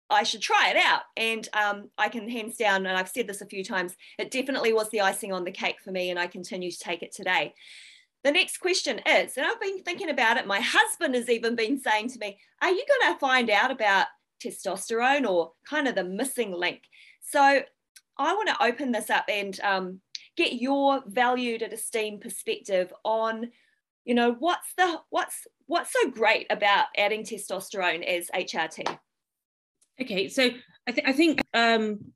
I 0.09 0.23
should 0.23 0.43
try 0.43 0.71
it 0.71 0.77
out. 0.77 1.03
And 1.17 1.49
um, 1.53 1.91
I 1.99 2.09
can 2.09 2.29
hands 2.29 2.57
down, 2.57 2.87
and 2.87 2.97
I've 2.97 3.09
said 3.09 3.27
this 3.27 3.41
a 3.41 3.47
few 3.47 3.65
times, 3.65 3.95
it 4.19 4.31
definitely 4.31 4.73
was 4.73 4.91
the 4.91 5.01
icing 5.01 5.33
on 5.33 5.45
the 5.45 5.51
cake 5.51 5.77
for 5.83 5.91
me, 5.91 6.11
and 6.11 6.19
I 6.19 6.27
continue 6.27 6.71
to 6.71 6.79
take 6.79 7.03
it 7.03 7.13
today. 7.13 7.55
The 8.27 8.33
next 8.33 8.59
question 8.59 9.01
is, 9.07 9.37
and 9.37 9.47
I've 9.47 9.61
been 9.61 9.85
thinking 9.85 10.11
about 10.11 10.37
it, 10.37 10.49
my 10.49 10.59
husband 10.61 11.15
has 11.15 11.31
even 11.31 11.55
been 11.55 11.79
saying 11.79 12.09
to 12.09 12.19
me, 12.19 12.37
Are 12.61 12.73
you 12.73 12.85
going 12.85 13.15
to 13.15 13.21
find 13.21 13.49
out 13.51 13.71
about 13.71 14.09
testosterone 14.45 15.31
or 15.31 15.53
kind 15.65 15.87
of 15.87 15.95
the 15.95 16.03
missing 16.03 16.51
link? 16.51 16.83
So 17.21 17.41
I 18.19 18.35
want 18.35 18.49
to 18.49 18.65
open 18.65 18.91
this 18.91 19.11
up 19.11 19.27
and 19.29 19.61
um, 19.61 20.01
get 20.37 20.55
your 20.55 21.05
valued 21.07 21.63
and 21.63 21.73
esteemed 21.73 22.21
perspective 22.21 22.93
on 23.05 23.53
you 24.05 24.15
know 24.15 24.35
what's 24.41 24.75
the 24.77 25.01
what's 25.11 25.47
what's 25.67 25.93
so 25.93 26.11
great 26.11 26.49
about 26.51 26.87
adding 26.97 27.23
testosterone 27.23 28.05
as 28.05 28.31
hrt 28.33 28.99
okay 30.01 30.29
so 30.29 30.49
i, 30.87 30.93
th- 30.93 31.07
I 31.07 31.13
think 31.13 31.43
um 31.53 32.13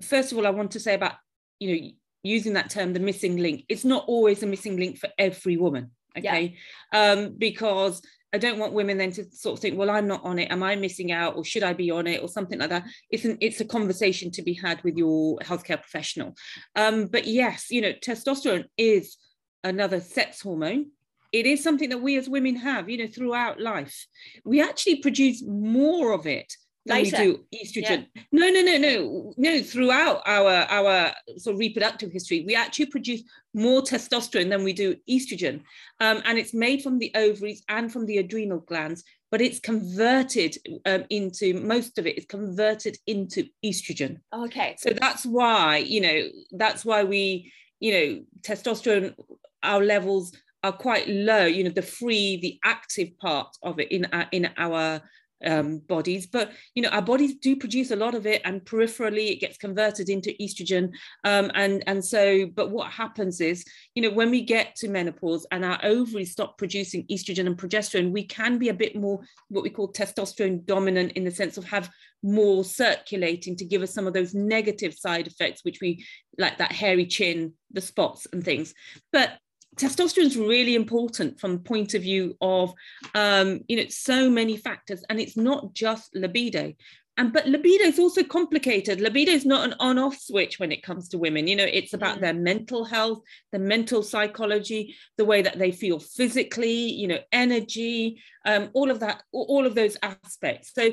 first 0.00 0.30
of 0.30 0.38
all 0.38 0.46
i 0.46 0.50
want 0.50 0.70
to 0.72 0.80
say 0.80 0.94
about 0.94 1.14
you 1.58 1.68
know 1.74 1.90
using 2.22 2.54
that 2.54 2.70
term 2.70 2.92
the 2.92 3.00
missing 3.00 3.36
link 3.36 3.64
it's 3.68 3.84
not 3.84 4.04
always 4.06 4.42
a 4.42 4.46
missing 4.46 4.76
link 4.76 4.98
for 4.98 5.08
every 5.18 5.56
woman 5.56 5.90
okay 6.16 6.56
yeah. 6.92 7.12
um, 7.12 7.34
because 7.38 8.02
I 8.32 8.38
don't 8.38 8.58
want 8.58 8.74
women 8.74 8.98
then 8.98 9.10
to 9.12 9.24
sort 9.30 9.54
of 9.54 9.60
think, 9.60 9.78
well, 9.78 9.88
I'm 9.88 10.06
not 10.06 10.22
on 10.22 10.38
it. 10.38 10.50
Am 10.50 10.62
I 10.62 10.76
missing 10.76 11.12
out, 11.12 11.36
or 11.36 11.44
should 11.44 11.62
I 11.62 11.72
be 11.72 11.90
on 11.90 12.06
it, 12.06 12.22
or 12.22 12.28
something 12.28 12.58
like 12.58 12.68
that? 12.68 12.84
It's 13.10 13.24
an 13.24 13.38
it's 13.40 13.60
a 13.60 13.64
conversation 13.64 14.30
to 14.32 14.42
be 14.42 14.52
had 14.52 14.82
with 14.84 14.96
your 14.96 15.38
healthcare 15.38 15.80
professional. 15.80 16.34
Um, 16.76 17.06
but 17.06 17.26
yes, 17.26 17.70
you 17.70 17.80
know, 17.80 17.92
testosterone 17.92 18.66
is 18.76 19.16
another 19.64 20.00
sex 20.00 20.42
hormone. 20.42 20.90
It 21.32 21.46
is 21.46 21.62
something 21.62 21.88
that 21.90 22.02
we 22.02 22.16
as 22.16 22.28
women 22.28 22.56
have, 22.56 22.88
you 22.90 22.98
know, 22.98 23.06
throughout 23.06 23.60
life. 23.60 24.06
We 24.44 24.62
actually 24.62 24.96
produce 24.96 25.42
more 25.46 26.12
of 26.12 26.26
it 26.26 26.52
Later. 26.88 27.16
we 27.18 27.24
do 27.24 27.44
estrogen. 27.54 28.06
Yeah. 28.14 28.22
No, 28.32 28.48
no, 28.48 28.60
no, 28.62 28.78
no, 28.78 29.34
no. 29.36 29.62
Throughout 29.62 30.22
our 30.26 30.50
our 30.68 31.12
sort 31.36 31.54
of 31.54 31.60
reproductive 31.60 32.12
history, 32.12 32.44
we 32.46 32.54
actually 32.54 32.86
produce 32.86 33.22
more 33.54 33.82
testosterone 33.82 34.48
than 34.48 34.64
we 34.64 34.72
do 34.72 34.96
estrogen, 35.08 35.62
um, 36.00 36.22
and 36.24 36.38
it's 36.38 36.54
made 36.54 36.82
from 36.82 36.98
the 36.98 37.12
ovaries 37.14 37.62
and 37.68 37.92
from 37.92 38.06
the 38.06 38.18
adrenal 38.18 38.60
glands. 38.60 39.04
But 39.30 39.42
it's 39.42 39.60
converted 39.60 40.56
um, 40.86 41.04
into 41.10 41.60
most 41.60 41.98
of 41.98 42.06
it 42.06 42.16
is 42.16 42.24
converted 42.24 42.96
into 43.06 43.48
estrogen. 43.64 44.20
Okay. 44.32 44.76
So 44.78 44.90
that's 44.90 45.26
why 45.26 45.78
you 45.78 46.00
know 46.00 46.22
that's 46.52 46.84
why 46.84 47.04
we 47.04 47.52
you 47.80 47.92
know 47.92 48.24
testosterone 48.42 49.14
our 49.62 49.84
levels 49.84 50.32
are 50.64 50.72
quite 50.72 51.08
low. 51.08 51.44
You 51.44 51.64
know 51.64 51.70
the 51.70 51.82
free 51.82 52.38
the 52.38 52.58
active 52.64 53.16
part 53.18 53.56
of 53.62 53.78
it 53.78 53.92
in 53.92 54.06
our, 54.12 54.26
in 54.32 54.50
our 54.56 55.02
um, 55.44 55.78
bodies 55.78 56.26
but 56.26 56.52
you 56.74 56.82
know 56.82 56.88
our 56.88 57.02
bodies 57.02 57.36
do 57.36 57.56
produce 57.56 57.90
a 57.90 57.96
lot 57.96 58.14
of 58.14 58.26
it 58.26 58.42
and 58.44 58.64
peripherally 58.64 59.30
it 59.30 59.40
gets 59.40 59.56
converted 59.56 60.08
into 60.08 60.34
estrogen 60.40 60.90
um, 61.24 61.50
and 61.54 61.82
and 61.86 62.04
so 62.04 62.46
but 62.54 62.70
what 62.70 62.90
happens 62.90 63.40
is 63.40 63.64
you 63.94 64.02
know 64.02 64.10
when 64.10 64.30
we 64.30 64.42
get 64.42 64.74
to 64.76 64.88
menopause 64.88 65.46
and 65.50 65.64
our 65.64 65.78
ovaries 65.84 66.32
stop 66.32 66.58
producing 66.58 67.06
estrogen 67.06 67.46
and 67.46 67.56
progesterone 67.56 68.10
we 68.10 68.24
can 68.24 68.58
be 68.58 68.68
a 68.68 68.74
bit 68.74 68.96
more 68.96 69.20
what 69.48 69.62
we 69.62 69.70
call 69.70 69.92
testosterone 69.92 70.64
dominant 70.66 71.12
in 71.12 71.24
the 71.24 71.30
sense 71.30 71.56
of 71.56 71.64
have 71.64 71.90
more 72.22 72.64
circulating 72.64 73.54
to 73.54 73.64
give 73.64 73.82
us 73.82 73.94
some 73.94 74.06
of 74.06 74.12
those 74.12 74.34
negative 74.34 74.92
side 74.92 75.26
effects 75.26 75.64
which 75.64 75.78
we 75.80 76.04
like 76.36 76.58
that 76.58 76.72
hairy 76.72 77.06
chin 77.06 77.52
the 77.70 77.80
spots 77.80 78.26
and 78.32 78.44
things. 78.44 78.74
But 79.12 79.32
testosterone 79.78 80.26
is 80.26 80.36
really 80.36 80.74
important 80.74 81.40
from 81.40 81.52
the 81.52 81.60
point 81.60 81.94
of 81.94 82.02
view 82.02 82.36
of 82.40 82.74
um, 83.14 83.60
you 83.68 83.76
know 83.76 83.86
so 83.88 84.28
many 84.28 84.56
factors 84.56 85.04
and 85.08 85.20
it's 85.20 85.36
not 85.36 85.72
just 85.74 86.14
libido. 86.14 86.74
And 87.16 87.32
but 87.32 87.48
libido 87.48 87.84
is 87.84 87.98
also 87.98 88.22
complicated. 88.22 89.00
Libido 89.00 89.32
is 89.32 89.44
not 89.44 89.66
an 89.66 89.74
on-off 89.80 90.16
switch 90.16 90.60
when 90.60 90.70
it 90.70 90.84
comes 90.84 91.08
to 91.08 91.18
women. 91.18 91.48
You 91.48 91.56
know 91.56 91.66
it's 91.66 91.94
about 91.94 92.18
mm. 92.18 92.20
their 92.20 92.34
mental 92.34 92.84
health 92.84 93.20
the 93.52 93.58
mental 93.58 94.02
psychology 94.02 94.94
the 95.16 95.24
way 95.24 95.42
that 95.42 95.58
they 95.58 95.72
feel 95.72 95.98
physically 95.98 96.92
you 96.92 97.08
know 97.08 97.18
energy 97.32 98.22
um, 98.44 98.70
all 98.72 98.90
of 98.90 99.00
that 99.00 99.22
all 99.32 99.66
of 99.66 99.74
those 99.74 99.96
aspects. 100.02 100.72
So 100.74 100.90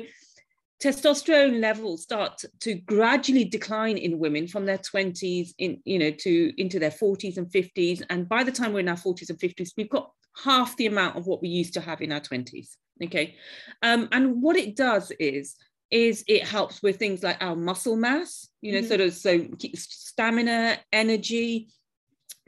testosterone 0.82 1.60
levels 1.60 2.02
start 2.02 2.44
to 2.60 2.74
gradually 2.74 3.44
decline 3.44 3.96
in 3.96 4.18
women 4.18 4.46
from 4.46 4.66
their 4.66 4.78
20s 4.78 5.54
in 5.58 5.80
you 5.84 5.98
know 5.98 6.10
to 6.10 6.52
into 6.60 6.78
their 6.78 6.90
40s 6.90 7.38
and 7.38 7.46
50s 7.46 8.02
and 8.10 8.28
by 8.28 8.44
the 8.44 8.52
time 8.52 8.72
we're 8.72 8.80
in 8.80 8.88
our 8.88 8.96
40s 8.96 9.30
and 9.30 9.38
50s 9.38 9.70
we've 9.76 9.88
got 9.88 10.10
half 10.44 10.76
the 10.76 10.86
amount 10.86 11.16
of 11.16 11.26
what 11.26 11.40
we 11.40 11.48
used 11.48 11.72
to 11.74 11.80
have 11.80 12.02
in 12.02 12.12
our 12.12 12.20
20s 12.20 12.76
okay 13.02 13.36
um, 13.82 14.08
and 14.12 14.42
what 14.42 14.56
it 14.56 14.76
does 14.76 15.10
is 15.18 15.56
is 15.90 16.24
it 16.28 16.42
helps 16.42 16.82
with 16.82 16.96
things 16.96 17.22
like 17.22 17.42
our 17.42 17.56
muscle 17.56 17.96
mass 17.96 18.48
you 18.60 18.72
know 18.72 18.80
mm-hmm. 18.80 18.88
sort 18.88 19.00
of 19.00 19.14
so 19.14 19.46
stamina 19.74 20.78
energy 20.92 21.68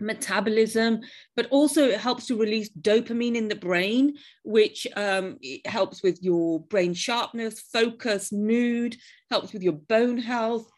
metabolism, 0.00 1.00
but 1.37 1.47
also 1.50 1.85
it 1.88 2.00
helps 2.00 2.26
to 2.26 2.37
release 2.37 2.71
dopamine 2.71 3.37
in 3.37 3.49
the 3.49 3.57
brain, 3.57 4.17
which 4.45 4.87
um, 4.97 5.38
helps 5.64 6.02
with 6.02 6.23
your 6.23 6.61
brain 6.61 6.95
sharpness, 6.95 7.61
focus, 7.73 8.33
mood, 8.33 8.97
helps 9.31 9.52
with 9.52 9.62
your 9.62 9.75
bone 9.75 10.19
health, 10.19 10.71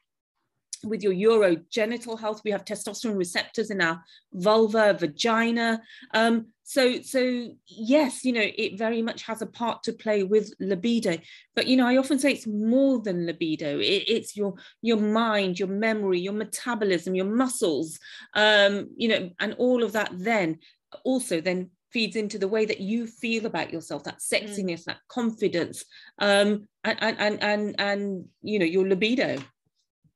with 0.85 1.03
your 1.03 1.13
urogenital 1.13 2.19
health. 2.19 2.43
We 2.45 2.51
have 2.51 2.65
testosterone 2.65 3.17
receptors 3.17 3.71
in 3.71 3.81
our 3.81 4.03
vulva, 4.33 4.95
vagina. 4.95 5.81
Um, 6.15 6.47
so, 6.63 7.01
so 7.03 7.49
yes, 7.67 8.25
you 8.25 8.33
know, 8.33 8.45
it 8.45 8.79
very 8.79 9.03
much 9.03 9.23
has 9.25 9.43
a 9.43 9.47
part 9.47 9.83
to 9.85 9.93
play 9.93 10.23
with 10.23 10.55
libido. 10.61 11.19
But 11.55 11.67
you 11.67 11.77
know, 11.77 11.87
I 11.87 11.97
often 11.97 12.19
say 12.19 12.33
it's 12.33 12.47
more 12.47 13.01
than 13.01 13.27
libido. 13.27 13.79
It, 13.79 14.05
it's 14.07 14.37
your 14.37 14.55
your 14.81 14.99
mind, 14.99 15.59
your 15.59 15.69
memory, 15.69 16.21
your 16.21 16.33
metabolism, 16.33 17.15
your 17.15 17.27
muscles, 17.27 17.99
um, 18.35 18.89
you 18.97 19.09
know, 19.09 19.31
and 19.41 19.55
all 19.55 19.83
of 19.83 19.93
that. 19.93 20.11
Then 20.13 20.59
also 21.05 21.41
then 21.41 21.71
feeds 21.93 22.17
into 22.17 22.39
the 22.39 22.49
way 22.49 22.65
that 22.65 22.81
you 22.81 23.07
feel 23.07 23.47
about 23.47 23.73
yourself 23.73 24.05
that 24.05 24.19
mm. 24.19 24.33
sexiness 24.33 24.81
mm. 24.81 24.85
that 24.85 24.99
confidence 25.09 25.85
um 26.21 26.67
and 26.85 27.19
and 27.19 27.43
and 27.43 27.75
and 27.79 28.25
you 28.43 28.59
know 28.59 28.65
your 28.65 28.87
libido 28.87 29.37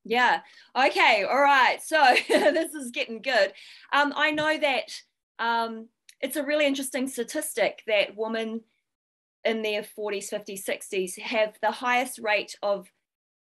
yeah. 0.04 0.40
Okay. 0.76 1.24
All 1.28 1.40
right. 1.40 1.82
So 1.82 2.02
this 2.28 2.74
is 2.74 2.90
getting 2.90 3.22
good. 3.22 3.52
Um, 3.92 4.12
I 4.16 4.30
know 4.30 4.58
that 4.58 5.02
um, 5.38 5.88
it's 6.20 6.36
a 6.36 6.44
really 6.44 6.66
interesting 6.66 7.08
statistic 7.08 7.82
that 7.86 8.16
women 8.16 8.62
in 9.44 9.62
their 9.62 9.82
40s, 9.82 10.32
50s, 10.32 10.64
60s 10.64 11.18
have 11.20 11.54
the 11.60 11.70
highest 11.70 12.18
rate 12.18 12.56
of, 12.62 12.88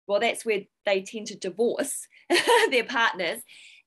well, 0.07 0.21
that's 0.21 0.45
where 0.45 0.63
they 0.85 1.03
tend 1.03 1.29
to 1.29 1.37
divorce 1.37 2.09
their 2.71 2.85
partners. 2.85 3.43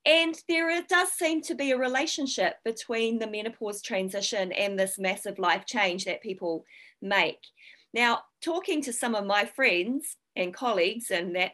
And 0.05 0.35
there 0.47 0.81
does 0.87 1.11
seem 1.11 1.41
to 1.43 1.55
be 1.55 1.71
a 1.71 1.77
relationship 1.77 2.55
between 2.63 3.19
the 3.19 3.27
menopause 3.27 3.81
transition 3.81 4.51
and 4.53 4.79
this 4.79 4.97
massive 4.97 5.39
life 5.39 5.65
change 5.65 6.05
that 6.05 6.21
people 6.21 6.63
make. 7.01 7.39
Now, 7.93 8.19
talking 8.41 8.81
to 8.83 8.93
some 8.93 9.13
of 9.13 9.25
my 9.25 9.45
friends 9.45 10.15
and 10.35 10.53
colleagues 10.53 11.11
and 11.11 11.35
that, 11.35 11.51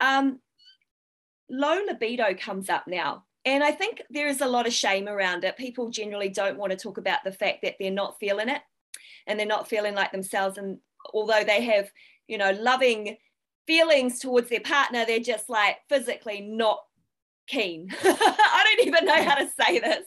um, 0.00 0.40
low 1.48 1.80
libido 1.86 2.34
comes 2.34 2.68
up 2.70 2.86
now. 2.86 3.24
And 3.44 3.64
I 3.64 3.70
think 3.72 4.02
there 4.10 4.28
is 4.28 4.40
a 4.40 4.46
lot 4.46 4.66
of 4.66 4.72
shame 4.72 5.08
around 5.08 5.44
it. 5.44 5.56
People 5.56 5.90
generally 5.90 6.28
don't 6.28 6.58
want 6.58 6.72
to 6.72 6.78
talk 6.78 6.98
about 6.98 7.20
the 7.24 7.32
fact 7.32 7.62
that 7.62 7.76
they're 7.78 7.90
not 7.90 8.18
feeling 8.20 8.48
it 8.48 8.60
and 9.26 9.38
they're 9.38 9.46
not 9.46 9.68
feeling 9.68 9.94
like 9.94 10.12
themselves. 10.12 10.58
And 10.58 10.78
although 11.14 11.44
they 11.44 11.62
have, 11.62 11.90
you 12.28 12.36
know, 12.36 12.50
loving 12.52 13.16
feelings 13.66 14.18
towards 14.18 14.50
their 14.50 14.60
partner, 14.60 15.06
they're 15.06 15.20
just 15.20 15.48
like 15.48 15.76
physically 15.88 16.42
not 16.42 16.80
keen. 17.46 17.88
I 18.02 18.64
don't 18.64 18.86
even 18.86 19.06
know 19.06 19.22
how 19.22 19.36
to 19.36 19.48
say 19.58 19.78
this. 19.78 20.06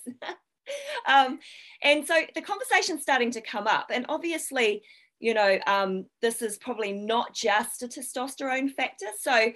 um, 1.08 1.40
and 1.82 2.06
so 2.06 2.22
the 2.36 2.42
conversation's 2.42 3.02
starting 3.02 3.32
to 3.32 3.42
come 3.42 3.68
up. 3.68 3.90
And 3.92 4.06
obviously, 4.10 4.84
you 5.20 5.34
know, 5.34 5.58
um, 5.66 6.06
this 6.22 6.42
is 6.42 6.58
probably 6.58 6.94
not 6.94 7.34
just 7.34 7.82
a 7.82 7.88
testosterone 7.88 8.72
factor. 8.72 9.08
So 9.20 9.54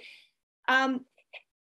um, 0.68 1.04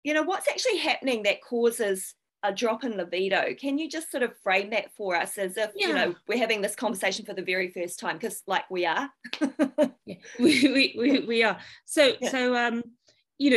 you 0.02 0.14
know, 0.14 0.22
what's 0.22 0.48
actually 0.48 0.78
happening 0.78 1.24
that 1.24 1.42
causes 1.42 2.14
a 2.42 2.52
drop 2.52 2.84
in 2.84 2.96
libido? 2.96 3.54
Can 3.54 3.78
you 3.78 3.88
just 3.88 4.10
sort 4.10 4.22
of 4.22 4.32
frame 4.42 4.70
that 4.70 4.92
for 4.96 5.14
us 5.14 5.38
as 5.38 5.56
if, 5.56 5.70
yeah. 5.76 5.88
you 5.88 5.94
know, 5.94 6.14
we're 6.26 6.38
having 6.38 6.60
this 6.60 6.74
conversation 6.74 7.24
for 7.24 7.34
the 7.34 7.42
very 7.42 7.70
first 7.70 8.00
time? 8.00 8.18
Because 8.18 8.42
like 8.46 8.68
we 8.70 8.86
are. 8.86 9.10
yeah, 9.40 10.16
we, 10.38 10.62
we, 10.64 10.94
we, 10.98 11.20
we, 11.20 11.42
are. 11.44 11.58
So, 11.84 12.14
yeah. 12.20 12.30
so, 12.30 12.56
um, 12.56 12.82
you 13.38 13.50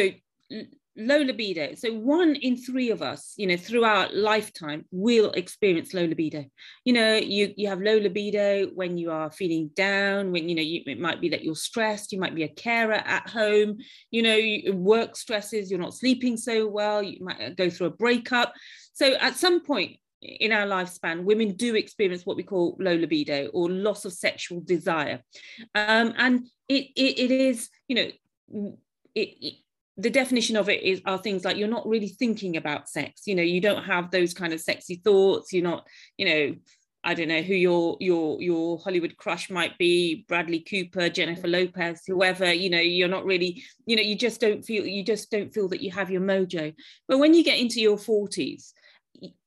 know, 0.50 0.60
low 0.98 1.22
libido. 1.22 1.76
So 1.76 1.94
one 1.94 2.36
in 2.36 2.56
three 2.56 2.90
of 2.90 3.02
us, 3.02 3.34
you 3.38 3.48
know, 3.48 3.58
throughout 3.58 4.16
lifetime 4.16 4.86
will 4.92 5.32
experience 5.32 5.94
low 5.94 6.06
libido. 6.06 6.46
You 6.86 6.94
know, 6.94 7.16
you 7.16 7.54
you 7.58 7.68
have 7.68 7.82
low 7.82 7.98
libido 7.98 8.68
when 8.74 8.98
you 8.98 9.12
are 9.12 9.32
feeling 9.32 9.70
down, 9.76 10.32
when 10.32 10.48
you 10.48 10.56
know 10.56 10.62
you, 10.62 10.82
it 10.86 11.00
might 11.00 11.22
be 11.22 11.30
that 11.30 11.44
you're 11.44 11.56
stressed, 11.56 12.12
you 12.12 12.20
might 12.20 12.36
be 12.36 12.44
a 12.44 12.48
carer 12.48 12.94
at 12.94 13.30
home, 13.30 13.78
you 14.12 14.22
know, 14.22 14.36
you, 14.36 14.74
work 14.74 15.16
stresses, 15.16 15.70
you're 15.70 15.80
not 15.80 15.94
sleeping 15.94 16.38
so 16.38 16.68
well, 16.68 17.04
you 17.04 17.24
might 17.24 17.58
go 17.58 17.70
through 17.70 17.88
a 17.88 17.92
breakup. 17.92 18.54
So 18.94 19.14
at 19.16 19.36
some 19.36 19.64
point 19.64 19.98
in 20.22 20.52
our 20.52 20.66
lifespan, 20.66 21.24
women 21.24 21.56
do 21.56 21.76
experience 21.76 22.26
what 22.26 22.38
we 22.38 22.44
call 22.44 22.78
low 22.80 22.96
libido 22.96 23.48
or 23.48 23.70
loss 23.70 24.06
of 24.06 24.14
sexual 24.14 24.62
desire, 24.62 25.22
um, 25.76 26.14
and 26.18 26.48
it, 26.70 26.88
it 26.96 27.20
it 27.20 27.32
is 27.32 27.70
you 27.88 27.96
know 27.96 28.72
it, 29.14 29.30
it 29.42 29.54
the 29.98 30.10
definition 30.10 30.58
of 30.58 30.70
it 30.70 30.84
is 30.84 31.02
are 31.06 31.18
things 31.18 31.46
like 31.46 31.58
you're 31.58 31.68
not 31.68 31.88
really 31.88 32.10
thinking 32.10 32.58
about 32.58 32.90
sex. 32.90 33.22
You 33.26 33.36
know 33.36 33.44
you 33.44 33.62
don't 33.62 33.84
have 33.84 34.12
those 34.12 34.34
kind 34.34 34.54
of 34.54 34.62
sexy 34.62 34.96
thoughts. 34.96 35.54
You're 35.54 35.64
not 35.64 35.88
you 36.18 36.26
know 36.26 36.56
I 37.06 37.14
don't 37.14 37.28
know 37.28 37.44
who 37.44 37.54
your 37.54 37.98
your 38.00 38.42
your 38.42 38.80
Hollywood 38.80 39.16
crush 39.16 39.52
might 39.52 39.78
be, 39.78 40.26
Bradley 40.28 40.62
Cooper, 40.62 41.08
Jennifer 41.08 41.48
Lopez, 41.48 42.02
whoever, 42.08 42.52
you 42.52 42.72
know, 42.72 42.80
you're 42.80 43.08
not 43.08 43.26
really, 43.26 43.64
you 43.86 43.96
know, 43.96 44.02
you 44.02 44.16
just 44.16 44.42
don't 44.42 44.66
feel 44.66 44.86
you 44.86 45.04
just 45.04 45.30
don't 45.30 45.54
feel 45.54 45.68
that 45.70 45.82
you 45.82 45.92
have 45.92 46.10
your 46.10 46.22
mojo. 46.22 46.74
But 47.08 47.20
when 47.20 47.36
you 47.36 47.44
get 47.44 47.60
into 47.60 47.80
your 47.80 47.98
40s, 47.98 48.72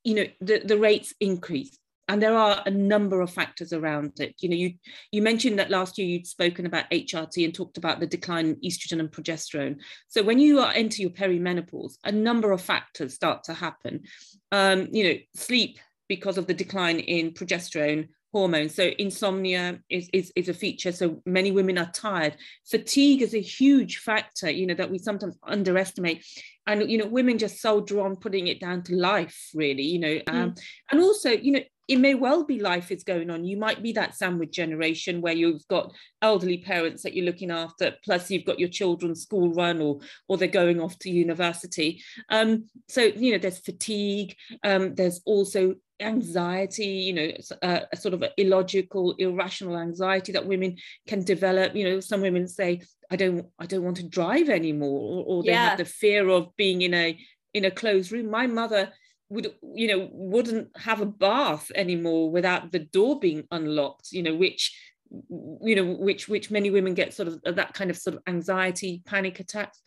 you 0.05 0.15
know, 0.15 0.27
the, 0.41 0.61
the 0.65 0.79
rates 0.79 1.13
increase 1.21 1.78
and 2.09 2.23
there 2.23 2.37
are 2.37 2.63
a 2.65 2.71
number 2.71 3.21
of 3.21 3.31
factors 3.31 3.73
around 3.73 4.19
it. 4.19 4.35
You 4.39 4.49
know 4.49 4.57
you 4.57 4.75
you 5.13 5.23
mentioned 5.23 5.59
that 5.59 5.71
last 5.71 5.99
year 5.99 6.07
you'd 6.07 6.27
spoken 6.27 6.67
about 6.67 6.91
hrt 6.91 7.45
and 7.45 7.55
talked 7.55 7.79
about 7.79 8.01
the 8.01 8.07
decline 8.07 8.47
in 8.47 8.57
estrogen 8.57 9.01
and 9.01 9.11
progesterone. 9.11 9.77
So 10.09 10.23
when 10.23 10.39
you 10.39 10.61
are 10.61 10.73
into 10.73 11.03
your 11.03 11.11
perimenopause 11.11 11.99
a 12.05 12.13
number 12.13 12.53
of 12.53 12.61
factors 12.61 13.15
start 13.15 13.45
to 13.45 13.55
happen. 13.55 14.03
Um, 14.51 14.89
you 14.91 15.05
know 15.05 15.19
sleep 15.35 15.79
because 16.09 16.39
of 16.39 16.47
the 16.47 16.55
decline 16.55 17.01
in 17.01 17.33
progesterone 17.33 18.09
hormones. 18.33 18.75
So 18.75 18.91
insomnia 18.99 19.81
is, 19.89 20.09
is 20.13 20.33
is 20.37 20.49
a 20.49 20.55
feature. 20.55 20.93
So 20.93 21.23
many 21.27 21.51
women 21.51 21.79
are 21.79 21.91
tired. 21.93 22.37
Fatigue 22.67 23.23
is 23.23 23.35
a 23.35 23.41
huge 23.41 23.99
factor 23.99 24.51
you 24.51 24.67
know 24.67 24.75
that 24.75 24.91
we 24.91 24.99
sometimes 24.99 25.39
underestimate. 25.43 26.25
And 26.67 26.91
you 26.91 26.99
know 26.99 27.07
women 27.07 27.39
just 27.39 27.61
so 27.61 27.81
drawn 27.81 28.17
putting 28.17 28.47
it 28.47 28.61
down 28.61 28.83
to 28.85 28.95
life 28.95 29.51
really 29.55 29.83
you 29.83 29.99
know 29.99 30.21
um, 30.27 30.51
mm. 30.51 30.61
and 30.91 31.01
also 31.01 31.31
you 31.31 31.53
know 31.53 31.61
it 31.89 31.99
may 31.99 32.15
well 32.15 32.45
be 32.45 32.61
life 32.61 32.93
is 32.93 33.03
going 33.03 33.31
on. 33.31 33.45
You 33.45 33.57
might 33.57 33.83
be 33.83 33.93
that 33.93 34.15
sandwich 34.15 34.53
generation 34.53 35.23
where 35.23 35.33
you've 35.33 35.67
got 35.69 35.93
elderly 36.21 36.59
parents 36.59 37.03
that 37.03 37.15
you're 37.15 37.25
looking 37.25 37.51
after, 37.51 37.95
plus 38.05 38.31
you've 38.31 38.45
got 38.45 38.59
your 38.59 38.69
children's 38.69 39.23
school 39.23 39.53
run 39.55 39.81
or 39.81 40.01
or 40.29 40.37
they're 40.37 40.49
going 40.49 40.81
off 40.81 40.99
to 41.01 41.11
university. 41.11 42.03
Um, 42.29 42.67
so 42.89 43.01
you 43.03 43.33
know, 43.33 43.39
there's 43.39 43.59
fatigue. 43.59 44.37
Um, 44.63 44.95
there's 44.95 45.23
also 45.25 45.77
anxiety 46.01 46.85
you 46.85 47.13
know 47.13 47.33
a, 47.63 47.83
a, 47.93 47.97
sort 47.97 48.15
of 48.15 48.23
illogical 48.37 49.17
irrational 49.19 49.77
anxiety 49.77 50.31
that 50.31 50.47
women 50.47 50.77
can 51.09 51.25
develop 51.25 51.75
you 51.75 51.83
know 51.83 51.99
some 51.99 52.21
women 52.21 52.47
say 52.47 52.81
i 53.11 53.17
don't 53.17 53.45
i 53.59 53.67
don't 53.67 53.83
want 53.83 53.97
to 53.97 54.09
drive 54.09 54.49
anymore 54.49 55.01
or, 55.01 55.25
or 55.27 55.43
they 55.43 55.51
yeah. 55.51 55.71
have 55.71 55.79
the 55.79 55.85
fear 55.85 56.29
of 56.29 56.55
being 56.57 56.83
in 56.83 56.95
a 56.95 57.19
in 57.53 57.65
a 57.65 57.71
closed 57.71 58.13
room 58.13 58.31
my 58.31 58.47
mother 58.47 58.93
would 59.31 59.53
you 59.75 59.89
know 59.89 60.09
wouldn't 60.13 60.69
have 60.77 61.01
a 61.01 61.07
bath 61.07 61.71
anymore 61.75 62.31
without 62.31 62.73
the 62.73 62.79
door 62.79 63.21
being 63.21 63.45
unlocked 63.51 64.11
you 64.11 64.23
know 64.23 64.35
which 64.35 64.75
you 65.11 65.75
know 65.75 65.85
which 65.85 66.29
which 66.29 66.51
many 66.51 66.71
women 66.71 66.95
get 66.95 67.15
sort 67.15 67.29
of 67.29 67.41
that 67.43 67.75
kind 67.75 67.91
of 67.91 67.97
sort 67.97 68.17
of 68.17 68.23
anxiety 68.27 69.03
panic 69.07 69.41
attacks. 69.41 69.81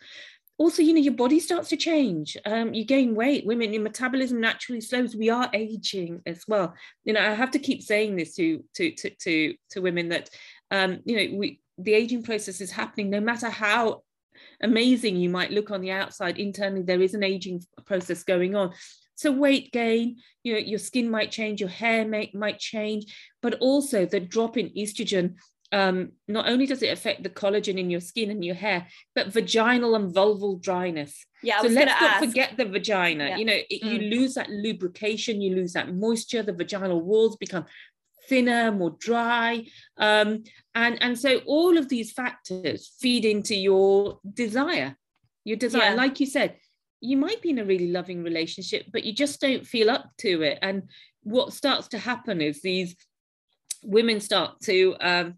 Also 0.57 0.81
you 0.81 0.93
know 0.93 0.99
your 0.99 1.13
body 1.13 1.39
starts 1.39 1.69
to 1.69 1.77
change. 1.77 2.37
Um, 2.45 2.73
you 2.73 2.85
gain 2.85 3.15
weight. 3.15 3.45
Women 3.45 3.73
your 3.73 3.83
metabolism 3.83 4.39
naturally 4.39 4.81
slows. 4.81 5.15
We 5.15 5.29
are 5.29 5.49
aging 5.53 6.21
as 6.25 6.43
well. 6.47 6.73
You 7.03 7.13
know 7.13 7.21
i 7.21 7.33
have 7.33 7.51
to 7.51 7.59
keep 7.59 7.81
saying 7.81 8.15
this 8.15 8.35
to 8.35 8.63
to 8.75 8.91
to 8.91 9.09
to, 9.09 9.53
to 9.71 9.81
women 9.81 10.09
that 10.09 10.29
um, 10.71 10.99
you 11.05 11.15
know 11.15 11.37
we 11.37 11.59
the 11.77 11.93
aging 11.93 12.23
process 12.23 12.61
is 12.61 12.71
happening 12.71 13.09
no 13.09 13.19
matter 13.19 13.49
how 13.49 14.03
amazing 14.61 15.15
you 15.15 15.29
might 15.29 15.51
look 15.51 15.71
on 15.71 15.81
the 15.81 15.91
outside. 15.91 16.37
Internally 16.37 16.83
there 16.83 17.01
is 17.01 17.13
an 17.13 17.23
aging 17.23 17.63
process 17.85 18.23
going 18.23 18.55
on 18.55 18.73
so 19.21 19.31
weight 19.31 19.71
gain, 19.71 20.17
you 20.43 20.53
know, 20.53 20.59
your 20.59 20.79
skin 20.79 21.09
might 21.09 21.31
change, 21.31 21.59
your 21.59 21.69
hair 21.69 22.05
may, 22.05 22.31
might 22.33 22.59
change, 22.59 23.05
but 23.41 23.55
also 23.59 24.05
the 24.05 24.19
drop 24.19 24.57
in 24.57 24.69
estrogen 24.69 25.35
um, 25.71 26.11
not 26.27 26.49
only 26.49 26.65
does 26.65 26.83
it 26.83 26.91
affect 26.91 27.23
the 27.23 27.29
collagen 27.29 27.77
in 27.77 27.89
your 27.89 28.01
skin 28.01 28.29
and 28.29 28.43
your 28.43 28.55
hair, 28.55 28.87
but 29.15 29.27
vaginal 29.27 29.95
and 29.95 30.13
vulval 30.13 30.61
dryness. 30.61 31.25
Yeah, 31.41 31.61
so 31.61 31.69
let's 31.69 31.91
not 31.91 32.01
ask. 32.01 32.25
forget 32.25 32.57
the 32.57 32.65
vagina. 32.65 33.29
Yeah. 33.29 33.37
You 33.37 33.45
know, 33.45 33.59
it, 33.69 33.81
mm. 33.81 33.93
you 33.93 33.99
lose 34.19 34.33
that 34.33 34.49
lubrication, 34.49 35.41
you 35.41 35.55
lose 35.55 35.73
that 35.73 35.93
moisture. 35.93 36.43
The 36.43 36.53
vaginal 36.53 37.01
walls 37.01 37.37
become 37.37 37.65
thinner, 38.27 38.71
more 38.71 38.95
dry. 38.99 39.65
Um, 39.97 40.43
and, 40.75 41.01
and 41.01 41.17
so 41.17 41.37
all 41.45 41.77
of 41.77 41.87
these 41.87 42.11
factors 42.11 42.93
feed 42.99 43.23
into 43.23 43.55
your 43.55 44.19
desire, 44.33 44.97
your 45.45 45.57
desire. 45.57 45.91
Yeah. 45.91 45.95
Like 45.95 46.19
you 46.19 46.25
said, 46.25 46.57
you 47.01 47.17
might 47.17 47.41
be 47.41 47.49
in 47.49 47.59
a 47.59 47.65
really 47.65 47.91
loving 47.91 48.23
relationship, 48.23 48.85
but 48.93 49.03
you 49.03 49.13
just 49.13 49.41
don't 49.41 49.65
feel 49.65 49.89
up 49.89 50.09
to 50.19 50.43
it. 50.43 50.59
And 50.61 50.83
what 51.23 51.53
starts 51.53 51.89
to 51.89 51.97
happen 51.97 52.41
is 52.41 52.61
these 52.61 52.95
women 53.83 54.19
start 54.19 54.59
to 54.61 54.95
um, 55.01 55.35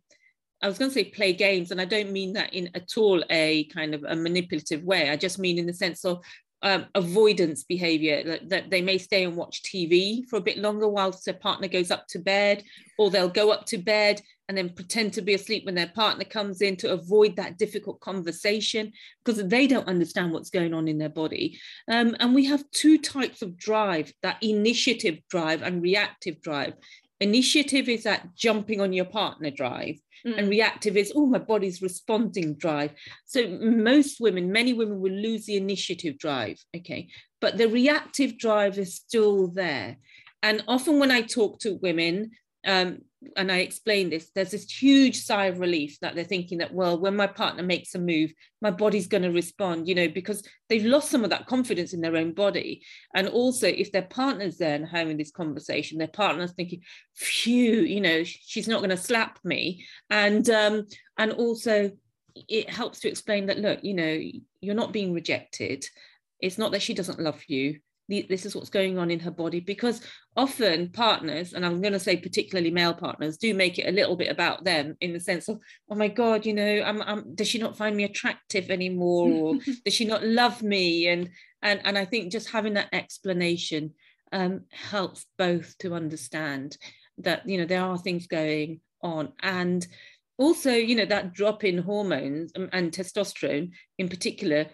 I 0.62 0.68
was 0.68 0.78
going 0.78 0.90
to 0.90 0.96
say 0.96 1.04
play 1.04 1.34
games, 1.34 1.72
and 1.72 1.82
I 1.82 1.86
don't 1.86 2.12
mean 2.12 2.34
that 2.34 2.54
in 2.54 2.70
at 2.74 2.98
all 2.98 3.22
a 3.30 3.66
kind 3.66 3.94
of 3.94 4.06
a 4.08 4.16
manipulative 4.16 4.84
way. 4.84 5.10
I 5.10 5.18
just 5.18 5.38
mean 5.38 5.60
in 5.60 5.66
the 5.66 5.74
sense 5.74 6.06
of 6.06 6.24
um, 6.62 6.86
avoidance 6.96 7.66
behavior 7.66 8.24
that, 8.24 8.50
that, 8.50 8.70
they 8.70 8.82
may 8.82 8.98
stay 8.98 9.26
and 9.26 9.36
watch 9.36 9.62
TV 9.64 10.26
for 10.30 10.38
a 10.38 10.42
bit 10.42 10.58
longer 10.58 10.88
whilst 10.88 11.26
their 11.26 11.34
partner 11.34 11.68
goes 11.68 11.92
up 11.92 12.08
to 12.08 12.20
bed, 12.20 12.64
or 12.98 13.10
they'll 13.10 13.28
go 13.28 13.52
up 13.52 13.66
to 13.68 13.78
bed 13.78 14.22
and 14.50 14.58
then 14.58 14.70
pretend 14.70 15.14
to 15.14 15.22
be 15.22 15.34
asleep 15.34 15.66
when 15.66 15.76
their 15.76 15.92
partner 15.96 16.26
comes 16.26 16.62
in 16.62 16.76
to 16.78 16.92
avoid 16.92 17.36
that 17.36 17.58
difficult 17.58 18.00
conversation 18.02 18.92
because 19.24 19.44
they 19.48 19.68
don't 19.68 19.88
understand 19.88 20.32
what's 20.32 20.50
going 20.50 20.74
on 20.74 20.88
in 20.88 20.98
their 20.98 21.10
body. 21.10 21.58
Um, 21.90 22.16
and 22.20 22.36
we 22.36 22.46
have 22.46 22.70
two 22.72 22.98
types 22.98 23.42
of 23.42 23.58
drive 23.58 24.12
that 24.22 24.42
initiative 24.44 25.20
drive 25.30 25.62
and 25.62 25.82
reactive 25.82 26.42
drive. 26.42 26.74
Initiative 27.22 27.88
is 27.88 28.04
that 28.04 28.36
jumping 28.36 28.82
on 28.82 28.92
your 28.92 29.06
partner 29.06 29.50
drive, 29.50 29.96
mm. 30.28 30.38
and 30.38 30.50
reactive 30.50 30.98
is, 30.98 31.14
oh, 31.16 31.26
my 31.26 31.38
body's 31.38 31.82
responding 31.82 32.56
drive. 32.56 32.92
So 33.26 33.48
most 33.62 34.20
women, 34.20 34.52
many 34.52 34.74
women 34.74 35.00
will 35.00 35.14
lose 35.14 35.46
the 35.46 35.56
initiative 35.56 36.18
drive, 36.18 36.58
okay, 36.76 37.08
but 37.40 37.58
the 37.58 37.70
reactive 37.70 38.38
drive 38.38 38.78
is 38.78 38.96
still 38.96 39.48
there. 39.48 39.98
And 40.42 40.64
often 40.68 41.00
when 41.00 41.12
I 41.12 41.22
talk 41.22 41.60
to 41.60 41.80
women, 41.82 42.32
um, 42.66 43.00
and 43.36 43.52
I 43.52 43.60
explain 43.60 44.10
this, 44.10 44.30
there's 44.36 44.52
this 44.52 44.70
huge 44.70 45.24
sigh 45.24 45.46
of 45.46 45.60
relief 45.60 46.00
that 46.02 46.16
they're 46.16 46.24
thinking 46.24 46.58
that, 46.60 46.74
well, 46.74 47.00
when 47.00 47.16
my 47.16 47.28
partner 47.28 47.64
makes 47.64 47.96
a 47.96 48.00
move, 48.00 48.34
my 48.62 48.72
body's 48.72 49.08
going 49.08 49.24
to 49.24 49.32
respond, 49.32 49.88
you 49.88 49.96
know, 49.96 50.08
because 50.08 50.48
they've 50.70 50.86
lost 50.86 51.10
some 51.10 51.24
of 51.24 51.30
that 51.30 51.48
confidence 51.48 51.94
in 51.94 52.02
their 52.02 52.18
own 52.18 52.34
body. 52.34 52.84
And 53.14 53.28
also, 53.28 53.68
if 53.68 53.92
their 53.92 54.04
partner's 54.04 54.58
there 54.58 54.76
and 54.76 54.88
having 54.88 55.18
this 55.18 55.32
conversation, 55.32 55.98
their 55.98 56.08
partner's 56.08 56.54
thinking, 56.54 56.82
phew, 57.16 57.82
you 57.82 58.02
know, 58.02 58.24
she's 58.24 58.68
not 58.68 58.80
going 58.80 58.90
to 58.90 58.98
slap 58.98 59.40
me. 59.44 59.86
And 60.10 60.50
um, 60.50 60.88
and 61.18 61.32
also 61.32 61.92
it 62.36 62.70
helps 62.70 63.00
to 63.02 63.10
explain 63.10 63.46
that, 63.48 63.60
look, 63.60 63.84
you 63.84 63.94
know, 63.94 64.20
you're 64.62 64.76
not 64.76 64.94
being 64.94 65.14
rejected. 65.14 65.86
It's 66.40 66.58
not 66.58 66.72
that 66.72 66.82
she 66.82 66.94
doesn't 66.94 67.20
love 67.20 67.42
you 67.48 67.80
this 68.10 68.46
is 68.46 68.56
what's 68.56 68.70
going 68.70 68.98
on 68.98 69.10
in 69.10 69.20
her 69.20 69.32
body 69.32 69.60
because 69.60 70.02
often 70.36 70.90
partners 70.90 71.54
and 71.54 71.66
i'm 71.66 71.82
going 71.82 71.94
to 71.94 72.00
say 72.00 72.18
particularly 72.18 72.70
male 72.70 72.94
partners 72.94 73.38
do 73.38 73.54
make 73.54 73.80
it 73.80 73.88
a 73.88 73.92
little 73.92 74.16
bit 74.16 74.30
about 74.30 74.64
them 74.64 74.96
in 75.00 75.14
the 75.14 75.20
sense 75.20 75.48
of 75.48 75.58
oh 75.90 75.96
my 75.96 76.08
god 76.08 76.46
you 76.46 76.54
know 76.54 76.84
I'm, 76.84 77.02
I'm, 77.02 77.34
does 77.36 77.48
she 77.48 77.60
not 77.60 77.78
find 77.78 77.96
me 77.96 78.04
attractive 78.04 78.70
anymore? 78.70 79.30
Or 79.30 79.56
does 79.86 79.94
she 79.94 80.06
not 80.06 80.24
love 80.24 80.62
me? 80.62 81.08
And 81.08 81.30
and 81.62 81.82
and 81.86 81.98
i 81.98 82.06
think 82.06 82.32
just 82.32 82.50
having 82.50 82.74
that 82.74 82.90
explanation 82.92 83.94
um, 84.34 84.62
helps 84.72 85.26
both 85.38 85.78
to 85.78 85.94
understand 85.94 86.78
that 87.20 87.48
you 87.48 87.58
know 87.58 87.66
there 87.66 87.84
are 87.84 87.98
things 87.98 88.28
going 88.28 88.82
on. 89.02 89.32
And 89.42 89.86
also 90.38 90.74
you 90.74 90.96
know 90.96 91.06
that 91.06 91.34
drop 91.34 91.64
in 91.64 91.78
hormones 91.78 92.52
and, 92.56 92.68
and 92.74 92.92
testosterone 92.92 93.70
in 94.00 94.10
particular 94.10 94.66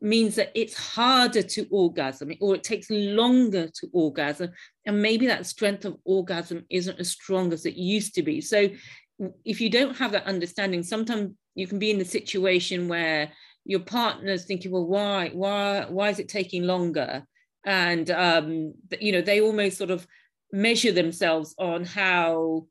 means 0.00 0.34
that 0.34 0.52
it's 0.54 0.74
harder 0.74 1.42
to 1.42 1.66
orgasm 1.70 2.32
or 2.40 2.54
it 2.54 2.62
takes 2.62 2.90
longer 2.90 3.68
to 3.68 3.88
orgasm 3.92 4.50
and 4.84 5.00
maybe 5.00 5.26
that 5.26 5.46
strength 5.46 5.84
of 5.84 5.96
orgasm 6.04 6.64
isn't 6.68 7.00
as 7.00 7.10
strong 7.10 7.52
as 7.52 7.64
it 7.64 7.74
used 7.74 8.14
to 8.14 8.22
be. 8.22 8.40
So 8.40 8.68
if 9.44 9.60
you 9.60 9.70
don't 9.70 9.96
have 9.96 10.12
that 10.12 10.26
understanding 10.26 10.82
sometimes 10.82 11.32
you 11.54 11.66
can 11.66 11.78
be 11.78 11.90
in 11.90 11.98
the 11.98 12.04
situation 12.04 12.88
where 12.88 13.32
your 13.64 13.80
partner's 13.80 14.44
thinking 14.44 14.70
well 14.70 14.86
why 14.86 15.30
why 15.32 15.86
why 15.88 16.10
is 16.10 16.18
it 16.18 16.28
taking 16.28 16.64
longer? 16.64 17.24
And 17.64 18.10
um 18.10 18.74
you 19.00 19.12
know 19.12 19.22
they 19.22 19.40
almost 19.40 19.78
sort 19.78 19.90
of 19.90 20.06
measure 20.52 20.92
themselves 20.92 21.54
on 21.58 21.84
how 21.84 22.66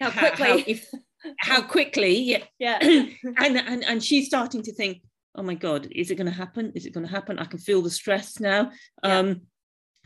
how 0.00 0.10
quickly 0.10 0.46
how, 0.46 0.64
if, 0.66 0.88
how 1.38 1.62
quickly 1.62 2.18
yeah. 2.22 2.44
Yeah. 2.58 2.78
And, 3.36 3.58
and 3.58 3.84
and 3.84 4.02
she's 4.02 4.26
starting 4.26 4.62
to 4.62 4.72
think 4.72 5.02
oh 5.34 5.42
my 5.42 5.54
god 5.54 5.88
is 5.90 6.10
it 6.10 6.16
going 6.16 6.26
to 6.26 6.32
happen? 6.32 6.72
Is 6.74 6.86
it 6.86 6.94
going 6.94 7.06
to 7.06 7.12
happen? 7.12 7.38
I 7.38 7.44
can 7.44 7.58
feel 7.58 7.82
the 7.82 7.90
stress 7.90 8.40
now. 8.40 8.70
Yeah. 9.02 9.18
um 9.18 9.42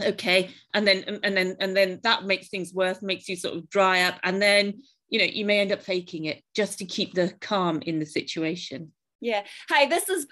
okay. 0.02 0.50
And 0.74 0.86
then 0.86 1.20
and 1.22 1.36
then 1.36 1.56
and 1.60 1.76
then 1.76 2.00
that 2.02 2.24
makes 2.24 2.48
things 2.48 2.72
worse 2.72 3.02
makes 3.02 3.28
you 3.28 3.36
sort 3.36 3.56
of 3.56 3.68
dry 3.68 4.02
up. 4.02 4.18
And 4.22 4.40
then 4.40 4.82
you 5.08 5.18
know 5.18 5.24
you 5.24 5.44
may 5.44 5.60
end 5.60 5.72
up 5.72 5.82
faking 5.82 6.26
it 6.26 6.42
just 6.54 6.78
to 6.78 6.84
keep 6.84 7.14
the 7.14 7.34
calm 7.40 7.80
in 7.82 7.98
the 7.98 8.06
situation. 8.06 8.92
Yeah. 9.20 9.42
Hey 9.68 9.86
this 9.86 10.08
is 10.08 10.26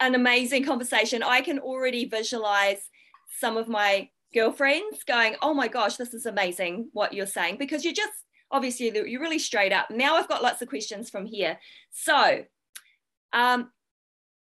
an 0.00 0.14
amazing 0.14 0.64
conversation. 0.64 1.22
I 1.22 1.42
can 1.42 1.58
already 1.58 2.06
visualize 2.06 2.88
some 3.38 3.56
of 3.56 3.68
my 3.68 4.08
girlfriends 4.32 5.02
going 5.04 5.34
oh 5.42 5.52
my 5.52 5.66
gosh 5.66 5.96
this 5.96 6.14
is 6.14 6.24
amazing 6.24 6.88
what 6.92 7.12
you're 7.12 7.26
saying 7.26 7.56
because 7.58 7.84
you're 7.84 7.92
just 7.92 8.12
obviously 8.52 8.86
you're 8.94 9.20
really 9.20 9.38
straight 9.38 9.72
up. 9.72 9.90
Now 9.90 10.16
i've 10.16 10.28
got 10.28 10.42
lots 10.42 10.62
of 10.62 10.68
questions 10.68 11.10
from 11.10 11.26
here. 11.26 11.58
So 11.92 12.44
um, 13.32 13.70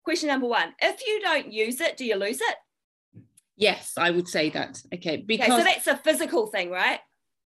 Question 0.07 0.29
number 0.29 0.47
one 0.47 0.73
If 0.81 1.05
you 1.05 1.19
don't 1.19 1.51
use 1.51 1.81
it, 1.81 1.97
do 1.97 2.05
you 2.05 2.15
lose 2.15 2.39
it? 2.39 2.55
Yes, 3.57 3.91
I 3.97 4.09
would 4.09 4.29
say 4.29 4.49
that. 4.51 4.81
Okay. 4.95 5.17
Because 5.17 5.49
okay, 5.49 5.57
so 5.57 5.63
that's 5.65 5.87
a 5.87 5.97
physical 5.97 6.47
thing, 6.47 6.71
right? 6.71 7.01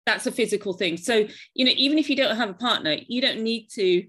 That's 0.05 0.27
a 0.27 0.31
physical 0.33 0.73
thing. 0.73 0.97
So, 0.97 1.25
you 1.53 1.63
know, 1.63 1.71
even 1.77 1.97
if 1.97 2.09
you 2.09 2.17
don't 2.17 2.35
have 2.35 2.49
a 2.49 2.53
partner, 2.53 2.97
you 3.07 3.21
don't 3.21 3.43
need 3.43 3.69
to, 3.75 4.03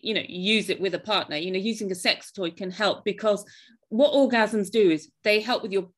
you 0.00 0.12
know, 0.12 0.20
use 0.28 0.68
it 0.68 0.82
with 0.82 0.94
a 0.94 0.98
partner. 0.98 1.36
You 1.36 1.50
know, 1.50 1.58
using 1.58 1.90
a 1.92 1.94
sex 1.94 2.30
toy 2.30 2.50
can 2.50 2.70
help 2.70 3.06
because 3.06 3.42
what 3.88 4.12
orgasms 4.12 4.70
do 4.70 4.90
is 4.90 5.10
they 5.22 5.40
help 5.40 5.62
with 5.62 5.72
your 5.72 5.88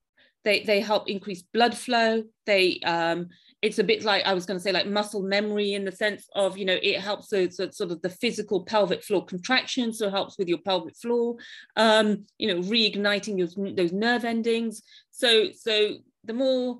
they 0.44 0.62
they 0.62 0.80
help 0.80 1.10
increase 1.10 1.42
blood 1.42 1.76
flow 1.76 2.22
they 2.46 2.78
um 2.84 3.30
it's 3.66 3.80
a 3.80 3.84
bit 3.84 4.04
like 4.04 4.24
I 4.24 4.32
was 4.32 4.46
going 4.46 4.58
to 4.58 4.62
say 4.62 4.70
like 4.70 4.86
muscle 4.86 5.22
memory 5.22 5.74
in 5.74 5.84
the 5.84 5.90
sense 5.90 6.28
of 6.36 6.56
you 6.56 6.64
know 6.64 6.78
it 6.80 7.00
helps 7.00 7.32
with 7.32 7.52
sort 7.52 7.90
of 7.90 8.00
the 8.00 8.08
physical 8.08 8.62
pelvic 8.62 9.02
floor 9.02 9.26
contraction 9.26 9.92
so 9.92 10.06
it 10.06 10.12
helps 10.12 10.38
with 10.38 10.46
your 10.46 10.58
pelvic 10.58 10.96
floor 10.96 11.34
um 11.74 12.24
you 12.38 12.46
know 12.46 12.60
reigniting 12.62 13.36
your, 13.36 13.48
those 13.74 13.92
nerve 13.92 14.24
endings. 14.24 14.82
So 15.10 15.50
so 15.50 15.96
the 16.22 16.32
more 16.32 16.78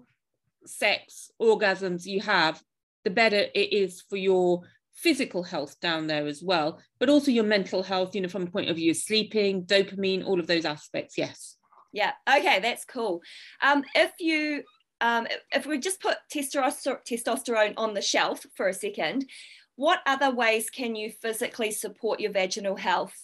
sex 0.64 1.32
orgasms 1.42 2.06
you 2.06 2.20
have 2.20 2.62
the 3.02 3.10
better 3.10 3.46
it 3.52 3.72
is 3.72 4.02
for 4.08 4.16
your 4.16 4.62
physical 4.94 5.42
health 5.42 5.78
down 5.80 6.06
there 6.06 6.26
as 6.26 6.40
well 6.42 6.80
but 7.00 7.08
also 7.08 7.32
your 7.32 7.44
mental 7.44 7.82
health 7.82 8.14
you 8.14 8.20
know 8.20 8.28
from 8.28 8.44
a 8.44 8.50
point 8.50 8.70
of 8.70 8.76
view 8.76 8.92
of 8.92 8.96
sleeping 8.96 9.64
dopamine 9.64 10.24
all 10.24 10.38
of 10.38 10.46
those 10.46 10.64
aspects 10.64 11.18
yes. 11.18 11.56
Yeah 11.92 12.12
okay 12.28 12.60
that's 12.60 12.84
cool. 12.84 13.22
Um 13.60 13.82
if 13.94 14.12
you 14.20 14.62
um, 15.00 15.26
if 15.52 15.66
we 15.66 15.78
just 15.78 16.00
put 16.00 16.16
testosterone 16.32 17.74
on 17.76 17.94
the 17.94 18.02
shelf 18.02 18.46
for 18.54 18.68
a 18.68 18.74
second, 18.74 19.26
what 19.76 20.00
other 20.06 20.34
ways 20.34 20.70
can 20.70 20.94
you 20.94 21.10
physically 21.10 21.70
support 21.70 22.20
your 22.20 22.32
vaginal 22.32 22.76
health? 22.76 23.14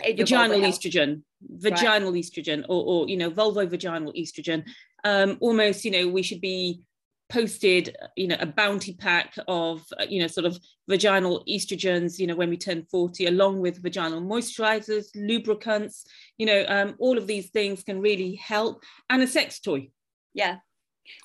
Vaginal 0.00 0.60
estrogen, 0.60 1.22
vaginal 1.42 2.12
right. 2.12 2.22
estrogen, 2.22 2.64
or, 2.68 2.84
or 2.84 3.08
you 3.08 3.16
know, 3.16 3.30
vulvovaginal 3.30 4.14
estrogen. 4.18 4.64
Um, 5.04 5.36
almost, 5.40 5.84
you 5.84 5.90
know, 5.90 6.08
we 6.08 6.22
should 6.22 6.40
be 6.40 6.84
posted 7.30 7.96
you 8.16 8.28
know 8.28 8.36
a 8.38 8.46
bounty 8.46 8.92
pack 8.92 9.34
of 9.48 9.82
you 10.08 10.20
know 10.20 10.26
sort 10.26 10.44
of 10.44 10.58
vaginal 10.88 11.42
estrogens 11.48 12.18
you 12.18 12.26
know 12.26 12.36
when 12.36 12.50
we 12.50 12.56
turn 12.56 12.86
40 12.90 13.26
along 13.26 13.60
with 13.60 13.82
vaginal 13.82 14.20
moisturizers 14.20 15.06
lubricants 15.14 16.04
you 16.36 16.44
know 16.44 16.64
um, 16.68 16.94
all 16.98 17.16
of 17.16 17.26
these 17.26 17.48
things 17.48 17.82
can 17.82 18.00
really 18.00 18.34
help 18.34 18.82
and 19.08 19.22
a 19.22 19.26
sex 19.26 19.58
toy 19.58 19.88
yeah 20.34 20.58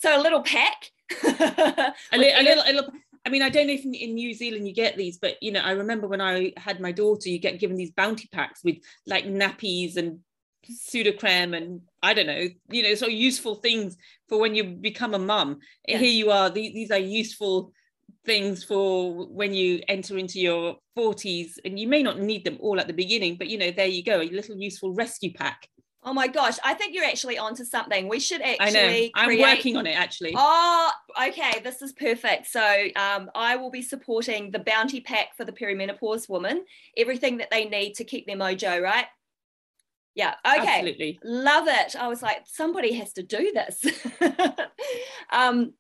so 0.02 0.20
a 0.20 0.22
little 0.22 0.42
pack. 0.42 0.92
a, 1.24 1.94
li- 2.18 2.34
a, 2.36 2.44
little, 2.44 2.64
a 2.66 2.74
little. 2.74 2.92
I 3.26 3.30
mean, 3.30 3.42
I 3.42 3.50
don't 3.50 3.68
know 3.68 3.74
if 3.74 3.84
in, 3.84 3.94
in, 3.94 4.14
New 4.14 4.34
Zealand 4.34 4.68
you 4.68 4.74
get 4.74 4.96
these, 4.96 5.18
but 5.18 5.42
you 5.42 5.52
know, 5.52 5.62
I 5.62 5.72
remember 5.72 6.08
when 6.08 6.22
I 6.22 6.54
had 6.58 6.80
my 6.80 6.92
daughter, 6.92 7.30
you 7.30 7.40
get 7.40 7.60
given 7.60 7.78
these 7.78 7.92
bounty 7.92 8.30
packs 8.32 8.64
with 8.64 8.78
like 9.08 9.26
nappies 9.26 9.98
and 9.98 10.20
Sudocrem 10.70 11.56
and 11.56 11.82
I 12.04 12.14
don't 12.14 12.28
know, 12.28 12.48
you 12.70 12.84
know, 12.84 12.94
sort 12.96 13.12
of 13.12 13.18
useful 13.18 13.56
things 13.56 13.98
for 14.28 14.40
when 14.40 14.56
you 14.56 14.64
become 14.64 15.14
a 15.14 15.20
mum. 15.20 15.60
Yeah. 15.88 15.98
Here 15.98 16.12
you 16.12 16.32
are. 16.32 16.50
These, 16.50 16.74
these 16.74 16.92
are 16.92 17.00
useful 17.00 17.74
things 18.26 18.64
for 18.64 19.28
when 19.28 19.54
you 19.54 19.82
enter 19.88 20.18
into 20.18 20.40
your 20.40 20.78
40s 20.98 21.54
and 21.64 21.80
you 21.80 21.88
may 21.88 22.04
not 22.04 22.20
need 22.20 22.44
them 22.44 22.58
all 22.60 22.80
at 22.80 22.88
the 22.88 22.94
beginning 22.94 23.38
but 23.38 23.48
you 23.48 23.58
know 23.58 23.72
there 23.72 23.88
you 23.88 24.04
go 24.04 24.22
a 24.22 24.30
little 24.30 24.58
useful 24.58 24.94
rescue 24.94 25.32
pack 25.34 25.68
Oh 26.04 26.14
my 26.14 26.28
gosh, 26.28 26.58
I 26.64 26.74
think 26.76 26.96
you're 26.96 27.04
actually 27.04 27.38
onto 27.38 27.66
something. 27.66 28.08
We 28.08 28.20
should 28.20 28.42
actually. 28.42 28.68
I 28.68 28.72
know. 28.72 29.10
I'm 29.16 29.26
create... 29.26 29.42
working 29.42 29.76
on 29.76 29.86
it 29.86 29.98
actually. 29.98 30.34
Oh, 30.36 30.92
okay. 31.28 31.60
This 31.62 31.82
is 31.82 31.92
perfect. 31.92 32.48
So 32.48 32.88
um, 32.96 33.30
I 33.36 33.58
will 33.58 33.70
be 33.70 33.82
supporting 33.82 34.52
the 34.52 34.60
bounty 34.60 35.02
pack 35.02 35.36
for 35.36 35.44
the 35.44 35.52
perimenopause 35.52 36.30
woman. 36.30 36.64
Everything 36.96 37.38
that 37.38 37.52
they 37.52 37.66
need 37.66 37.96
to 37.96 38.06
keep 38.06 38.28
their 38.28 38.38
mojo, 38.38 38.82
right? 38.82 39.06
Yeah. 40.16 40.36
Okay. 40.46 40.68
Absolutely. 40.68 41.20
Love 41.24 41.68
it. 41.68 41.96
I 41.98 42.08
was 42.08 42.22
like, 42.22 42.44
somebody 42.46 42.94
has 42.94 43.12
to 43.14 43.24
do 43.24 43.52
this. 43.54 43.86
um, 45.32 45.74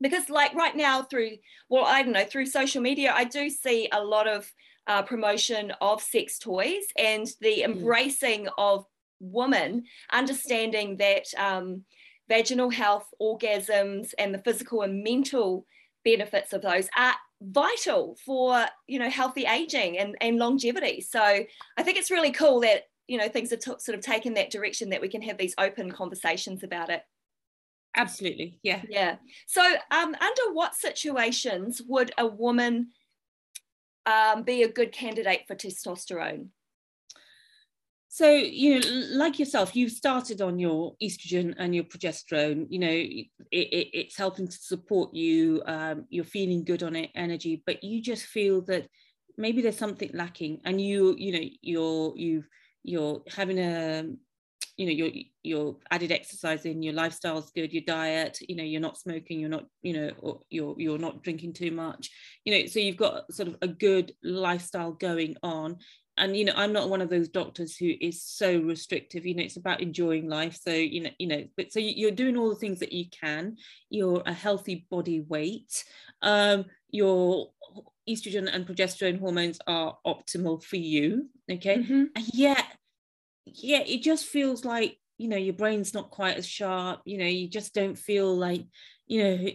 because 0.00 0.28
like 0.28 0.54
right 0.54 0.76
now 0.76 1.02
through 1.02 1.30
well 1.68 1.84
i 1.84 2.02
don't 2.02 2.12
know 2.12 2.24
through 2.24 2.44
social 2.44 2.82
media 2.82 3.12
i 3.14 3.24
do 3.24 3.48
see 3.48 3.88
a 3.92 4.02
lot 4.02 4.26
of 4.26 4.50
uh, 4.86 5.02
promotion 5.02 5.72
of 5.80 6.02
sex 6.02 6.38
toys 6.38 6.82
and 6.98 7.28
the 7.40 7.62
hmm. 7.62 7.72
embracing 7.72 8.48
of 8.58 8.84
women 9.20 9.84
understanding 10.12 10.96
that 10.98 11.24
um, 11.36 11.84
vaginal 12.28 12.70
health 12.70 13.06
orgasms 13.20 14.12
and 14.18 14.34
the 14.34 14.38
physical 14.38 14.82
and 14.82 15.02
mental 15.02 15.66
benefits 16.04 16.52
of 16.52 16.62
those 16.62 16.88
are 16.96 17.14
vital 17.40 18.16
for 18.24 18.64
you 18.86 18.98
know 18.98 19.10
healthy 19.10 19.44
aging 19.44 19.98
and, 19.98 20.16
and 20.20 20.38
longevity. 20.38 21.00
So 21.00 21.20
i 21.20 21.82
think 21.82 21.98
it's 21.98 22.10
really 22.10 22.30
cool 22.30 22.60
that 22.60 22.84
you 23.06 23.18
know 23.18 23.28
things 23.28 23.52
are 23.52 23.56
t- 23.56 23.72
sort 23.78 23.98
of 23.98 24.00
taken 24.00 24.34
that 24.34 24.50
direction 24.50 24.90
that 24.90 25.00
we 25.00 25.08
can 25.08 25.22
have 25.22 25.38
these 25.38 25.54
open 25.58 25.90
conversations 25.90 26.62
about 26.62 26.90
it. 26.90 27.02
Absolutely 27.96 28.58
yeah. 28.62 28.82
Yeah. 28.88 29.16
So 29.46 29.62
um, 29.62 30.14
under 30.14 30.52
what 30.52 30.74
situations 30.74 31.80
would 31.86 32.12
a 32.18 32.26
woman 32.26 32.88
um, 34.06 34.42
be 34.42 34.62
a 34.62 34.68
good 34.68 34.92
candidate 34.92 35.42
for 35.46 35.54
testosterone 35.54 36.48
so 38.14 38.30
you 38.30 38.78
know 38.78 38.86
like 39.10 39.40
yourself 39.40 39.74
you've 39.74 39.90
started 39.90 40.40
on 40.40 40.56
your 40.56 40.94
estrogen 41.02 41.52
and 41.58 41.74
your 41.74 41.82
progesterone 41.82 42.64
you 42.70 42.78
know 42.78 42.86
it, 42.86 43.26
it, 43.50 43.88
it's 43.92 44.16
helping 44.16 44.46
to 44.46 44.56
support 44.56 45.12
you 45.12 45.60
um, 45.66 46.04
you're 46.10 46.22
feeling 46.22 46.62
good 46.62 46.84
on 46.84 46.94
it 46.94 47.10
energy 47.16 47.60
but 47.66 47.82
you 47.82 48.00
just 48.00 48.26
feel 48.26 48.60
that 48.60 48.86
maybe 49.36 49.60
there's 49.60 49.76
something 49.76 50.10
lacking 50.14 50.60
and 50.64 50.80
you 50.80 51.16
you 51.18 51.32
know 51.32 51.48
you're 51.60 52.12
you've 52.16 52.48
you're 52.84 53.20
having 53.34 53.58
a 53.58 54.04
you 54.76 54.86
know 54.86 54.92
your 54.92 55.10
your 55.42 55.76
added 55.90 56.12
exercising 56.12 56.84
your 56.84 56.94
lifestyle's 56.94 57.50
good 57.50 57.72
your 57.72 57.82
diet 57.84 58.38
you 58.48 58.54
know 58.54 58.62
you're 58.62 58.80
not 58.80 58.96
smoking 58.96 59.40
you're 59.40 59.48
not 59.48 59.66
you 59.82 59.92
know 59.92 60.40
you're 60.50 60.74
you're 60.78 60.98
not 60.98 61.22
drinking 61.24 61.52
too 61.52 61.72
much 61.72 62.10
you 62.44 62.52
know 62.52 62.66
so 62.66 62.78
you've 62.78 62.96
got 62.96 63.32
sort 63.32 63.48
of 63.48 63.56
a 63.60 63.66
good 63.68 64.12
lifestyle 64.22 64.92
going 64.92 65.36
on 65.42 65.76
and 66.16 66.36
you 66.36 66.44
know 66.44 66.52
i'm 66.56 66.72
not 66.72 66.88
one 66.88 67.00
of 67.00 67.10
those 67.10 67.28
doctors 67.28 67.76
who 67.76 67.92
is 68.00 68.22
so 68.22 68.58
restrictive 68.60 69.26
you 69.26 69.34
know 69.34 69.42
it's 69.42 69.56
about 69.56 69.80
enjoying 69.80 70.28
life 70.28 70.58
so 70.60 70.70
you 70.72 71.02
know 71.02 71.10
you 71.18 71.26
know 71.26 71.44
but 71.56 71.72
so 71.72 71.78
you're 71.78 72.10
doing 72.10 72.36
all 72.36 72.48
the 72.48 72.56
things 72.56 72.80
that 72.80 72.92
you 72.92 73.06
can 73.10 73.56
you're 73.90 74.22
a 74.26 74.32
healthy 74.32 74.86
body 74.90 75.20
weight 75.20 75.84
um 76.22 76.64
your 76.90 77.50
estrogen 78.08 78.48
and 78.52 78.66
progesterone 78.66 79.18
hormones 79.18 79.58
are 79.66 79.96
optimal 80.06 80.62
for 80.62 80.76
you 80.76 81.28
okay 81.50 81.78
mm-hmm. 81.78 82.04
and 82.14 82.26
yet 82.32 82.64
yeah 83.46 83.80
it 83.80 84.02
just 84.02 84.26
feels 84.26 84.64
like 84.64 84.98
you 85.18 85.28
know 85.28 85.36
your 85.36 85.54
brain's 85.54 85.94
not 85.94 86.10
quite 86.10 86.36
as 86.36 86.46
sharp 86.46 87.00
you 87.04 87.18
know 87.18 87.24
you 87.24 87.48
just 87.48 87.74
don't 87.74 87.98
feel 87.98 88.34
like 88.36 88.64
you 89.06 89.22
know 89.22 89.48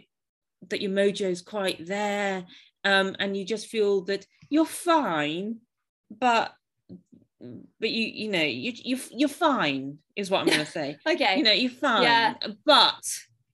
that 0.69 0.82
your 0.82 0.91
mojo's 0.91 1.41
quite 1.41 1.86
there 1.86 2.45
um, 2.84 3.15
and 3.19 3.36
you 3.36 3.45
just 3.45 3.67
feel 3.67 4.02
that 4.06 4.26
you're 4.50 4.65
fine 4.65 5.58
but 6.10 6.54
but 7.80 7.89
you 7.89 8.06
you 8.06 8.32
know 8.32 8.41
you 8.41 8.74
you 8.76 9.00
you're 9.12 9.30
fine 9.30 9.98
is 10.15 10.30
what 10.30 10.41
I'm 10.41 10.48
going 10.48 10.60
to 10.65 10.65
say. 10.65 10.98
okay. 11.08 11.38
You 11.38 11.43
know 11.43 11.52
you're 11.52 11.72
fine. 11.72 12.04
Yeah. 12.04 12.34
But 12.65 13.02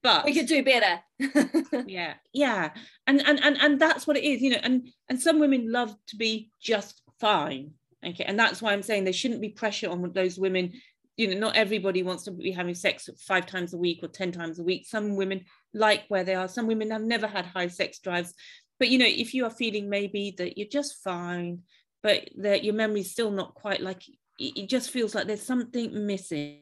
but 0.01 0.25
we 0.25 0.33
could 0.33 0.47
do 0.47 0.63
better. 0.63 0.99
yeah 1.87 2.15
yeah 2.33 2.71
and 3.07 3.25
and 3.25 3.41
and 3.43 3.57
and 3.61 3.79
that's 3.79 4.05
what 4.05 4.17
it 4.17 4.23
is 4.23 4.41
you 4.41 4.49
know 4.49 4.59
and 4.63 4.89
and 5.09 5.19
some 5.19 5.39
women 5.39 5.71
love 5.71 5.95
to 6.07 6.17
be 6.17 6.51
just 6.59 7.01
fine 7.21 7.71
okay 8.05 8.25
and 8.25 8.37
that's 8.37 8.61
why 8.61 8.73
i'm 8.73 8.81
saying 8.81 9.05
there 9.05 9.13
shouldn't 9.13 9.39
be 9.39 9.47
pressure 9.47 9.89
on 9.89 10.11
those 10.13 10.37
women 10.37 10.73
you 11.15 11.27
know 11.27 11.39
not 11.39 11.55
everybody 11.55 12.03
wants 12.03 12.23
to 12.23 12.31
be 12.31 12.51
having 12.51 12.75
sex 12.75 13.09
five 13.25 13.45
times 13.45 13.73
a 13.73 13.77
week 13.77 13.99
or 14.03 14.09
10 14.09 14.33
times 14.33 14.59
a 14.59 14.63
week 14.63 14.85
some 14.85 15.15
women 15.15 15.45
like 15.73 16.03
where 16.09 16.25
they 16.25 16.35
are 16.35 16.49
some 16.49 16.67
women 16.67 16.91
have 16.91 17.01
never 17.01 17.27
had 17.27 17.45
high 17.45 17.67
sex 17.67 17.99
drives 17.99 18.33
but 18.77 18.89
you 18.89 18.97
know 18.97 19.07
if 19.07 19.33
you 19.33 19.45
are 19.45 19.49
feeling 19.49 19.89
maybe 19.89 20.35
that 20.37 20.57
you're 20.57 20.67
just 20.67 21.01
fine 21.01 21.59
but 22.05 22.29
that 22.37 22.63
your 22.63 22.75
memory's 22.75 23.09
still 23.09 23.31
not 23.31 23.55
quite 23.55 23.81
like 23.81 24.03
it 24.37 24.69
just 24.69 24.91
feels 24.91 25.15
like 25.15 25.25
there's 25.25 25.41
something 25.41 26.05
missing 26.05 26.59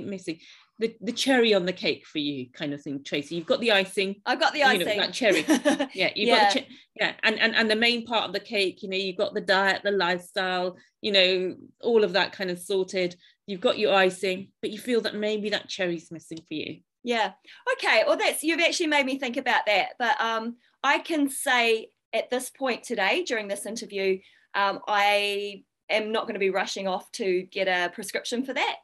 missing. 0.00 0.38
The, 0.78 0.96
the 1.00 1.12
cherry 1.12 1.52
on 1.54 1.66
the 1.66 1.72
cake 1.72 2.06
for 2.06 2.18
you 2.18 2.46
kind 2.52 2.72
of 2.72 2.80
thing 2.80 3.02
tracy. 3.04 3.34
You've 3.34 3.46
got 3.46 3.60
the 3.60 3.72
icing 3.72 4.16
i've 4.24 4.40
got 4.40 4.54
the 4.54 4.62
icing 4.62 4.80
you 4.80 4.86
know, 4.86 4.96
that 5.02 5.12
cherry. 5.12 5.44
Yeah 5.94 6.12
you've 6.14 6.28
yeah. 6.28 6.44
got 6.44 6.54
the 6.54 6.66
yeah 6.94 7.12
and, 7.24 7.38
and 7.38 7.54
and 7.54 7.70
the 7.70 7.76
main 7.76 8.06
part 8.06 8.24
of 8.24 8.32
the 8.32 8.40
cake 8.40 8.82
you 8.82 8.88
know 8.88 8.96
you've 8.96 9.18
got 9.18 9.34
the 9.34 9.40
diet 9.42 9.82
the 9.84 9.90
lifestyle 9.90 10.76
you 11.02 11.12
know 11.12 11.54
all 11.82 12.02
of 12.02 12.14
that 12.14 12.32
kind 12.32 12.50
of 12.50 12.58
sorted. 12.58 13.16
You've 13.46 13.60
got 13.60 13.78
your 13.78 13.94
icing 13.94 14.48
but 14.62 14.70
you 14.70 14.78
feel 14.78 15.02
that 15.02 15.14
maybe 15.14 15.50
that 15.50 15.68
cherry's 15.68 16.10
missing 16.10 16.38
for 16.38 16.54
you. 16.54 16.78
Yeah. 17.04 17.32
Okay 17.74 18.04
well 18.06 18.16
that's 18.16 18.42
you've 18.42 18.60
actually 18.60 18.86
made 18.86 19.04
me 19.04 19.18
think 19.18 19.36
about 19.36 19.66
that 19.66 19.90
but 19.98 20.18
um 20.18 20.56
i 20.82 21.00
can 21.00 21.28
say 21.28 21.88
at 22.12 22.30
this 22.30 22.50
point 22.50 22.82
today 22.82 23.24
during 23.24 23.48
this 23.48 23.66
interview 23.66 24.18
um, 24.58 24.80
i 24.88 25.62
am 25.90 26.12
not 26.12 26.24
going 26.24 26.34
to 26.34 26.40
be 26.40 26.50
rushing 26.50 26.88
off 26.88 27.10
to 27.12 27.42
get 27.50 27.68
a 27.68 27.90
prescription 27.90 28.44
for 28.44 28.52
that 28.52 28.76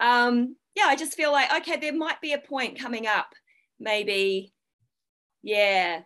um, 0.00 0.56
yeah, 0.74 0.84
I 0.86 0.96
just 0.96 1.14
feel 1.14 1.32
like, 1.32 1.52
okay, 1.58 1.76
there 1.76 1.92
might 1.92 2.20
be 2.20 2.32
a 2.32 2.38
point 2.38 2.78
coming 2.78 3.06
up, 3.06 3.32
maybe, 3.78 4.52
yeah. 5.42 6.00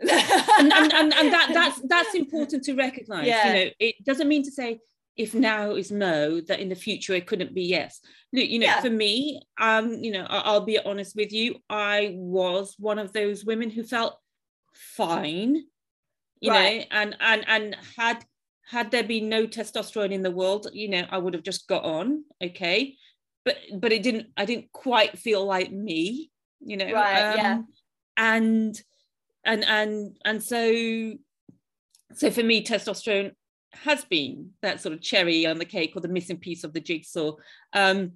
and, 0.00 0.72
and, 0.72 0.92
and, 0.92 1.14
and, 1.14 1.32
that 1.32 1.50
that's 1.54 1.80
that's 1.88 2.14
important 2.14 2.64
to 2.64 2.74
recognize. 2.74 3.26
Yeah. 3.26 3.46
You 3.46 3.64
know, 3.64 3.70
it 3.78 4.04
doesn't 4.04 4.28
mean 4.28 4.42
to 4.44 4.50
say 4.50 4.80
if 5.16 5.34
now 5.34 5.72
is 5.72 5.92
no, 5.92 6.40
that 6.42 6.58
in 6.58 6.68
the 6.68 6.74
future 6.74 7.14
it 7.14 7.26
couldn't 7.26 7.54
be 7.54 7.62
yes. 7.62 8.00
Look, 8.32 8.48
you 8.48 8.58
know, 8.58 8.66
yeah. 8.66 8.80
for 8.80 8.90
me, 8.90 9.40
um, 9.60 9.92
you 9.92 10.10
know, 10.12 10.26
I'll 10.28 10.64
be 10.64 10.78
honest 10.78 11.14
with 11.14 11.32
you, 11.32 11.56
I 11.70 12.14
was 12.16 12.74
one 12.78 12.98
of 12.98 13.12
those 13.12 13.44
women 13.44 13.70
who 13.70 13.84
felt 13.84 14.18
fine, 14.74 15.62
you 16.40 16.50
right. 16.50 16.80
know, 16.80 16.86
and 16.90 17.16
and 17.20 17.44
and 17.46 17.76
had 17.96 18.24
had 18.66 18.90
there 18.90 19.04
been 19.04 19.28
no 19.28 19.46
testosterone 19.46 20.12
in 20.12 20.22
the 20.22 20.30
world, 20.30 20.68
you 20.72 20.88
know, 20.88 21.04
I 21.10 21.18
would 21.18 21.34
have 21.34 21.42
just 21.42 21.68
got 21.68 21.84
on, 21.84 22.24
okay? 22.42 22.96
But 23.44 23.58
but 23.78 23.92
it 23.92 24.02
didn't 24.02 24.28
i 24.38 24.46
didn't 24.46 24.72
quite 24.72 25.18
feel 25.18 25.44
like 25.44 25.70
me 25.70 26.30
you 26.64 26.76
know? 26.76 26.92
Right 26.92 27.22
um, 27.22 27.36
yeah 27.36 27.58
and 28.16 28.82
and 29.44 29.64
and 29.64 30.16
and 30.24 30.42
so 30.42 31.14
so 32.14 32.30
for 32.30 32.42
me 32.42 32.64
testosterone 32.64 33.32
has 33.72 34.04
been 34.04 34.50
that 34.62 34.80
sort 34.80 34.94
of 34.94 35.02
cherry 35.02 35.46
on 35.46 35.58
the 35.58 35.64
cake 35.64 35.92
or 35.96 36.00
the 36.00 36.08
missing 36.08 36.36
piece 36.36 36.62
of 36.62 36.72
the 36.72 36.80
jigsaw. 36.80 37.32
Um 37.72 38.12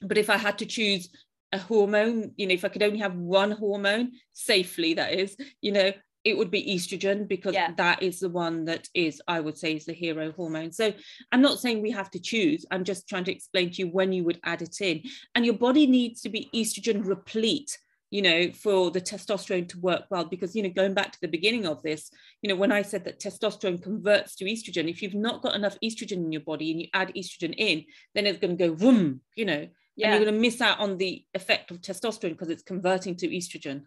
but 0.00 0.18
if 0.18 0.30
i 0.30 0.36
had 0.36 0.58
to 0.58 0.66
choose 0.66 1.08
a 1.52 1.58
hormone 1.58 2.32
you 2.36 2.46
know 2.46 2.54
if 2.54 2.64
i 2.64 2.68
could 2.68 2.82
only 2.82 2.98
have 2.98 3.14
one 3.14 3.50
hormone 3.50 4.12
safely 4.32 4.94
that 4.94 5.12
is 5.12 5.36
you 5.60 5.72
know 5.72 5.92
it 6.24 6.36
would 6.36 6.50
be 6.50 6.74
estrogen 6.74 7.26
because 7.28 7.54
yeah. 7.54 7.72
that 7.76 8.02
is 8.02 8.20
the 8.20 8.28
one 8.28 8.64
that 8.64 8.88
is 8.94 9.22
i 9.28 9.40
would 9.40 9.56
say 9.56 9.74
is 9.74 9.84
the 9.84 9.92
hero 9.92 10.32
hormone. 10.32 10.72
So 10.72 10.92
i'm 11.32 11.42
not 11.42 11.58
saying 11.58 11.82
we 11.82 11.90
have 11.92 12.10
to 12.12 12.20
choose. 12.20 12.64
I'm 12.70 12.84
just 12.84 13.08
trying 13.08 13.24
to 13.24 13.32
explain 13.32 13.70
to 13.70 13.82
you 13.82 13.88
when 13.88 14.12
you 14.12 14.24
would 14.24 14.40
add 14.44 14.62
it 14.62 14.80
in. 14.80 15.02
And 15.34 15.44
your 15.44 15.54
body 15.54 15.86
needs 15.86 16.20
to 16.22 16.28
be 16.28 16.50
estrogen 16.54 17.06
replete 17.06 17.78
you 18.10 18.22
know 18.22 18.50
for 18.52 18.90
the 18.90 19.00
testosterone 19.00 19.68
to 19.68 19.80
work 19.80 20.04
well. 20.10 20.24
Because 20.24 20.56
you 20.56 20.62
know 20.62 20.70
going 20.70 20.94
back 20.94 21.12
to 21.12 21.20
the 21.20 21.28
beginning 21.28 21.66
of 21.66 21.82
this 21.82 22.10
you 22.42 22.48
know 22.48 22.56
when 22.56 22.72
i 22.72 22.82
said 22.82 23.04
that 23.04 23.20
testosterone 23.20 23.82
converts 23.82 24.34
to 24.36 24.44
estrogen 24.44 24.88
if 24.88 25.02
you've 25.02 25.14
not 25.14 25.42
got 25.42 25.54
enough 25.54 25.76
estrogen 25.84 26.24
in 26.24 26.32
your 26.32 26.42
body 26.42 26.70
and 26.70 26.80
you 26.80 26.88
add 26.94 27.12
estrogen 27.14 27.54
in 27.56 27.84
then 28.14 28.26
it's 28.26 28.38
going 28.38 28.56
to 28.56 28.68
go 28.68 28.74
boom 28.74 29.20
you 29.36 29.44
know 29.44 29.66
yeah. 29.96 30.06
and 30.06 30.14
you're 30.14 30.24
going 30.24 30.34
to 30.34 30.40
miss 30.40 30.60
out 30.60 30.78
on 30.78 30.96
the 30.96 31.24
effect 31.34 31.70
of 31.70 31.80
testosterone 31.80 32.30
because 32.30 32.50
it's 32.50 32.62
converting 32.62 33.16
to 33.16 33.28
estrogen 33.28 33.82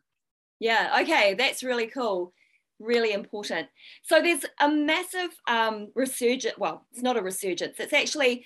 yeah, 0.61 0.99
okay, 1.01 1.33
that's 1.33 1.63
really 1.63 1.87
cool. 1.87 2.33
Really 2.79 3.13
important. 3.13 3.67
So 4.03 4.21
there's 4.21 4.45
a 4.59 4.69
massive 4.69 5.31
um, 5.47 5.87
resurgence. 5.95 6.55
Well, 6.57 6.85
it's 6.91 7.01
not 7.01 7.17
a 7.17 7.21
resurgence, 7.21 7.79
it's 7.79 7.93
actually 7.93 8.45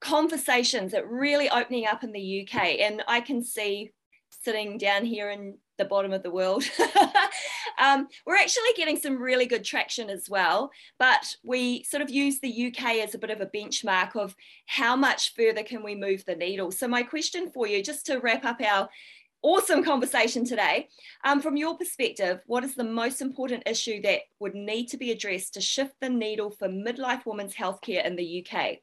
conversations 0.00 0.92
that 0.92 1.08
really 1.08 1.48
opening 1.48 1.86
up 1.86 2.04
in 2.04 2.12
the 2.12 2.46
UK. 2.46 2.80
And 2.80 3.02
I 3.08 3.22
can 3.22 3.42
see 3.42 3.92
sitting 4.28 4.76
down 4.76 5.06
here 5.06 5.30
in 5.30 5.56
the 5.78 5.86
bottom 5.86 6.12
of 6.12 6.22
the 6.22 6.30
world. 6.30 6.64
um, 7.78 8.08
we're 8.26 8.36
actually 8.36 8.62
getting 8.76 8.98
some 8.98 9.20
really 9.20 9.46
good 9.46 9.64
traction 9.64 10.10
as 10.10 10.28
well, 10.28 10.70
but 10.98 11.34
we 11.42 11.82
sort 11.84 12.02
of 12.02 12.10
use 12.10 12.40
the 12.40 12.66
UK 12.66 12.96
as 12.96 13.14
a 13.14 13.18
bit 13.18 13.30
of 13.30 13.40
a 13.40 13.46
benchmark 13.46 14.14
of 14.16 14.36
how 14.66 14.94
much 14.94 15.34
further 15.34 15.62
can 15.62 15.82
we 15.82 15.94
move 15.94 16.26
the 16.26 16.36
needle. 16.36 16.70
So 16.70 16.86
my 16.86 17.02
question 17.02 17.50
for 17.50 17.66
you, 17.66 17.82
just 17.82 18.04
to 18.06 18.18
wrap 18.18 18.44
up 18.44 18.60
our 18.60 18.90
awesome 19.44 19.84
conversation 19.84 20.44
today. 20.44 20.88
Um, 21.24 21.40
from 21.40 21.56
your 21.56 21.76
perspective, 21.76 22.40
what 22.46 22.64
is 22.64 22.74
the 22.74 22.82
most 22.82 23.20
important 23.20 23.62
issue 23.66 24.02
that 24.02 24.22
would 24.40 24.54
need 24.54 24.86
to 24.86 24.96
be 24.96 25.12
addressed 25.12 25.54
to 25.54 25.60
shift 25.60 25.92
the 26.00 26.08
needle 26.08 26.50
for 26.50 26.68
midlife 26.68 27.26
women's 27.26 27.54
healthcare 27.54 28.04
in 28.04 28.16
the 28.16 28.44
UK? 28.44 28.78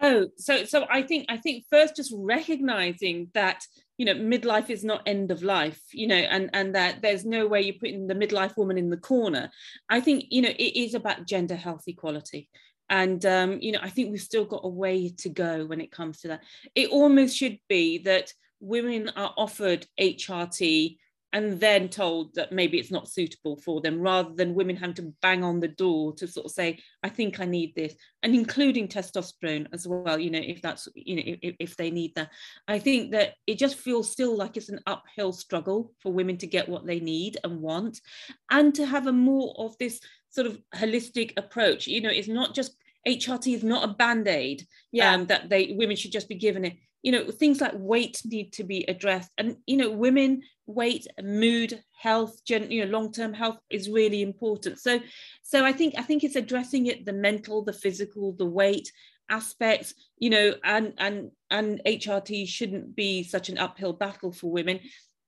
Oh, 0.00 0.28
so 0.36 0.64
so 0.64 0.86
I 0.90 1.02
think 1.02 1.26
I 1.28 1.36
think 1.36 1.64
first 1.70 1.96
just 1.96 2.14
recognizing 2.16 3.30
that 3.34 3.64
you 3.98 4.06
know 4.06 4.14
midlife 4.14 4.70
is 4.70 4.84
not 4.84 5.02
end 5.06 5.30
of 5.30 5.42
life, 5.42 5.80
you 5.92 6.06
know, 6.06 6.14
and 6.14 6.50
and 6.52 6.74
that 6.74 7.02
there's 7.02 7.24
no 7.24 7.46
way 7.46 7.62
you're 7.62 7.74
putting 7.74 8.06
the 8.06 8.14
midlife 8.14 8.56
woman 8.56 8.78
in 8.78 8.90
the 8.90 8.96
corner. 8.96 9.50
I 9.88 10.00
think 10.00 10.26
you 10.30 10.40
know 10.42 10.50
it 10.50 10.78
is 10.78 10.94
about 10.94 11.26
gender 11.26 11.56
health 11.56 11.82
equality 11.86 12.48
and 12.90 13.26
um, 13.26 13.58
you 13.60 13.72
know 13.72 13.80
i 13.82 13.90
think 13.90 14.10
we've 14.10 14.20
still 14.20 14.46
got 14.46 14.62
a 14.64 14.68
way 14.68 15.10
to 15.10 15.28
go 15.28 15.66
when 15.66 15.78
it 15.80 15.90
comes 15.90 16.20
to 16.20 16.28
that 16.28 16.42
it 16.74 16.88
almost 16.88 17.36
should 17.36 17.58
be 17.68 17.98
that 17.98 18.32
women 18.60 19.10
are 19.16 19.32
offered 19.36 19.86
HRT 20.00 20.96
and 21.32 21.60
then 21.60 21.88
told 21.88 22.34
that 22.34 22.52
maybe 22.52 22.78
it's 22.78 22.90
not 22.90 23.08
suitable 23.08 23.56
for 23.56 23.80
them 23.80 24.00
rather 24.00 24.32
than 24.34 24.54
women 24.54 24.76
having 24.76 24.94
to 24.94 25.12
bang 25.20 25.44
on 25.44 25.60
the 25.60 25.68
door 25.68 26.14
to 26.14 26.26
sort 26.26 26.46
of 26.46 26.52
say 26.52 26.78
i 27.02 27.08
think 27.08 27.38
i 27.38 27.44
need 27.44 27.74
this 27.74 27.94
and 28.22 28.34
including 28.34 28.88
testosterone 28.88 29.66
as 29.72 29.86
well 29.86 30.18
you 30.18 30.30
know 30.30 30.40
if 30.42 30.62
that's 30.62 30.88
you 30.94 31.16
know 31.16 31.22
if, 31.42 31.56
if 31.60 31.76
they 31.76 31.90
need 31.90 32.14
that. 32.14 32.30
I 32.66 32.78
think 32.78 33.12
that 33.12 33.34
it 33.46 33.58
just 33.58 33.76
feels 33.76 34.10
still 34.10 34.36
like 34.36 34.56
it's 34.56 34.68
an 34.68 34.80
uphill 34.86 35.32
struggle 35.32 35.92
for 36.00 36.12
women 36.12 36.36
to 36.38 36.46
get 36.46 36.68
what 36.68 36.86
they 36.86 37.00
need 37.00 37.38
and 37.44 37.60
want 37.60 38.00
and 38.50 38.74
to 38.74 38.86
have 38.86 39.06
a 39.06 39.12
more 39.12 39.54
of 39.58 39.76
this 39.78 40.00
sort 40.30 40.46
of 40.46 40.58
holistic 40.74 41.32
approach. 41.36 41.86
You 41.86 42.00
know 42.00 42.10
it's 42.10 42.28
not 42.28 42.54
just 42.54 42.76
hrt 43.06 43.54
is 43.54 43.64
not 43.64 43.88
a 43.88 43.94
band-aid 43.94 44.66
yeah. 44.92 45.14
um, 45.14 45.26
that 45.26 45.48
they 45.48 45.74
women 45.78 45.96
should 45.96 46.12
just 46.12 46.28
be 46.28 46.34
given 46.34 46.64
it 46.64 46.74
you 47.02 47.12
know 47.12 47.30
things 47.30 47.60
like 47.60 47.72
weight 47.74 48.20
need 48.24 48.52
to 48.54 48.64
be 48.64 48.84
addressed. 48.88 49.30
And 49.38 49.56
you 49.66 49.76
know 49.76 49.90
women 49.90 50.42
weight 50.66 51.06
mood 51.22 51.82
health 52.00 52.44
gen, 52.44 52.70
you 52.70 52.84
know 52.84 52.90
long-term 52.90 53.32
health 53.32 53.58
is 53.70 53.88
really 53.88 54.22
important. 54.22 54.78
So 54.78 55.00
so 55.42 55.64
i 55.64 55.72
think 55.72 55.94
i 55.98 56.02
think 56.02 56.24
it's 56.24 56.36
addressing 56.36 56.86
it 56.86 57.06
the 57.06 57.12
mental 57.12 57.64
the 57.64 57.72
physical 57.72 58.32
the 58.32 58.46
weight 58.46 58.92
aspects 59.30 59.94
you 60.18 60.30
know 60.30 60.54
and 60.64 60.94
and 60.96 61.30
and 61.50 61.82
hrt 61.86 62.48
shouldn't 62.48 62.96
be 62.96 63.22
such 63.22 63.48
an 63.48 63.58
uphill 63.58 63.92
battle 63.92 64.32
for 64.32 64.50
women. 64.50 64.80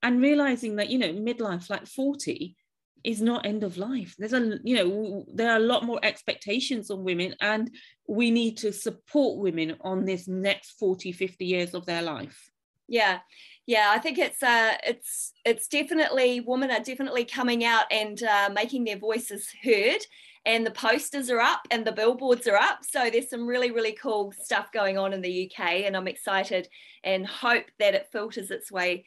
And 0.02 0.22
realizing 0.22 0.76
that 0.76 0.90
you 0.90 0.98
know 0.98 1.12
midlife 1.12 1.68
like 1.68 1.87
40 1.87 2.56
is 3.05 3.21
not 3.21 3.47
end 3.47 3.65
of 3.65 3.79
life. 3.79 4.15
There's 4.19 4.33
a 4.33 4.59
you 4.63 4.77
know 4.77 5.25
there 5.35 5.53
are 5.53 5.57
a 5.57 5.61
lot 5.61 5.85
more 5.85 6.01
expectations 6.03 6.91
on 6.91 7.05
women 7.05 7.35
and 7.41 7.71
we 8.09 8.31
need 8.31 8.59
to 8.59 8.73
support 8.73 9.39
women 9.39 9.77
on 9.83 10.05
this 10.05 10.27
next 10.29 10.73
40 10.79 11.13
50 11.13 11.45
years 11.45 11.75
of 11.75 11.87
their 11.87 12.03
life. 12.03 12.51
Yeah. 12.89 13.21
Yeah 13.67 13.93
i 13.95 13.99
think 13.99 14.19
it's 14.19 14.43
uh 14.43 14.73
it's 14.85 15.33
it's 15.45 15.69
definitely 15.69 16.41
women 16.41 16.71
are 16.71 16.81
definitely 16.81 17.25
coming 17.25 17.65
out 17.65 17.85
and 17.91 18.21
uh, 18.23 18.51
making 18.53 18.85
their 18.85 18.99
voices 18.99 19.47
heard 19.63 20.01
and 20.47 20.67
the 20.67 20.71
posters 20.71 21.31
are 21.31 21.41
up 21.41 21.61
and 21.71 21.87
the 21.87 21.93
billboards 21.93 22.49
are 22.49 22.57
up. 22.57 22.79
So 22.83 23.11
there's 23.11 23.29
some 23.29 23.47
really 23.47 23.71
really 23.71 23.93
cool 23.93 24.33
stuff 24.43 24.73
going 24.73 24.99
on 24.99 25.13
in 25.13 25.21
the 25.21 25.51
uk 25.51 25.61
and 25.61 25.97
i'm 25.97 26.09
excited 26.09 26.69
and 27.05 27.27
hope 27.27 27.67
that 27.79 27.95
it 27.95 28.09
filters 28.11 28.51
its 28.51 28.73
way 28.73 29.05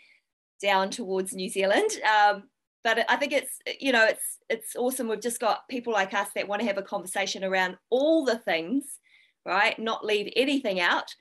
down 0.62 0.90
towards 0.90 1.34
new 1.34 1.50
zealand. 1.50 1.90
Um, 2.04 2.44
but 2.84 3.06
I 3.10 3.16
think 3.16 3.32
it's 3.32 3.60
you 3.80 3.92
know 3.92 4.06
it's 4.06 4.40
it's 4.50 4.76
awesome. 4.76 5.08
We've 5.08 5.22
just 5.22 5.40
got 5.40 5.68
people 5.70 5.94
like 5.94 6.14
us 6.14 6.30
that 6.36 6.48
want 6.48 6.62
to 6.62 6.68
have 6.68 6.78
a 6.78 6.84
conversation 6.84 7.44
around 7.44 7.78
all 7.90 8.26
the 8.26 8.38
things, 8.38 9.00
right? 9.46 9.78
Not 9.80 10.06
leave 10.06 10.32
anything 10.36 10.80
out, 10.80 11.14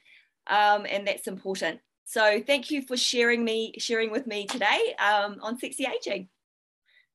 um, 0.49 0.87
and 0.89 1.07
that's 1.07 1.29
important. 1.29 1.81
So 2.05 2.43
thank 2.47 2.71
you 2.71 2.83
for 2.83 2.97
sharing 2.97 3.45
me 3.45 3.75
sharing 3.79 4.11
with 4.11 4.27
me 4.27 4.47
today 4.47 4.95
um, 4.99 5.39
on 5.41 5.59
sexy 5.59 5.87
aging. 5.87 6.29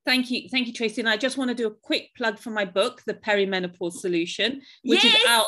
Thank 0.05 0.31
you, 0.31 0.47
thank 0.49 0.67
you, 0.67 0.73
Tracy. 0.73 1.01
And 1.01 1.09
I 1.09 1.17
just 1.17 1.37
want 1.37 1.49
to 1.49 1.55
do 1.55 1.67
a 1.67 1.71
quick 1.71 2.11
plug 2.15 2.39
for 2.39 2.49
my 2.49 2.63
book, 2.63 3.01
The 3.05 3.13
Perimenopause 3.13 3.91
Solution, 3.91 4.61
which 4.83 5.03
yes! 5.03 5.15
is 5.15 5.27
out 5.27 5.45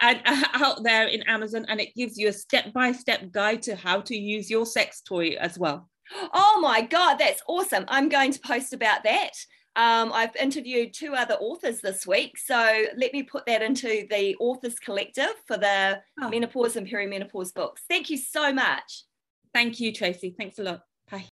and 0.00 0.22
uh, 0.24 0.44
out 0.54 0.82
there 0.82 1.08
in 1.08 1.22
Amazon, 1.24 1.66
and 1.68 1.78
it 1.78 1.94
gives 1.94 2.16
you 2.16 2.28
a 2.28 2.32
step 2.32 2.72
by 2.72 2.92
step 2.92 3.30
guide 3.30 3.60
to 3.64 3.76
how 3.76 4.00
to 4.00 4.16
use 4.16 4.48
your 4.48 4.64
sex 4.64 5.02
toy 5.02 5.36
as 5.38 5.58
well. 5.58 5.90
Oh 6.32 6.58
my 6.60 6.82
God, 6.82 7.16
that's 7.16 7.42
awesome. 7.48 7.84
I'm 7.88 8.08
going 8.08 8.32
to 8.32 8.40
post 8.40 8.72
about 8.72 9.04
that. 9.04 9.32
Um, 9.76 10.10
I've 10.12 10.34
interviewed 10.36 10.94
two 10.94 11.14
other 11.14 11.34
authors 11.34 11.80
this 11.82 12.06
week. 12.06 12.38
So 12.38 12.84
let 12.96 13.12
me 13.12 13.22
put 13.22 13.44
that 13.46 13.60
into 13.60 14.06
the 14.10 14.34
authors 14.40 14.78
collective 14.78 15.34
for 15.46 15.58
the 15.58 16.00
oh. 16.22 16.30
menopause 16.30 16.76
and 16.76 16.88
perimenopause 16.88 17.52
books. 17.52 17.82
Thank 17.88 18.08
you 18.08 18.16
so 18.16 18.54
much. 18.54 19.04
Thank 19.52 19.78
you, 19.78 19.92
Tracy. 19.92 20.34
Thanks 20.36 20.58
a 20.58 20.62
lot. 20.62 20.80
Bye. 21.10 21.26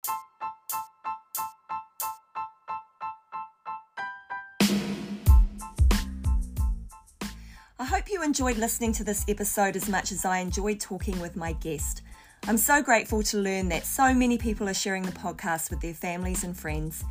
I 7.77 7.83
hope 7.83 8.09
you 8.09 8.23
enjoyed 8.23 8.57
listening 8.57 8.93
to 8.93 9.03
this 9.03 9.25
episode 9.27 9.75
as 9.75 9.89
much 9.89 10.11
as 10.11 10.23
I 10.23 10.37
enjoyed 10.37 10.79
talking 10.79 11.19
with 11.19 11.35
my 11.35 11.53
guest. 11.53 12.03
I'm 12.47 12.57
so 12.57 12.79
grateful 12.83 13.23
to 13.23 13.39
learn 13.39 13.69
that 13.69 13.87
so 13.87 14.13
many 14.13 14.37
people 14.37 14.69
are 14.69 14.73
sharing 14.75 15.01
the 15.01 15.11
podcast 15.11 15.71
with 15.71 15.81
their 15.81 15.95
families 15.95 16.43
and 16.43 16.55
friends. 16.55 17.03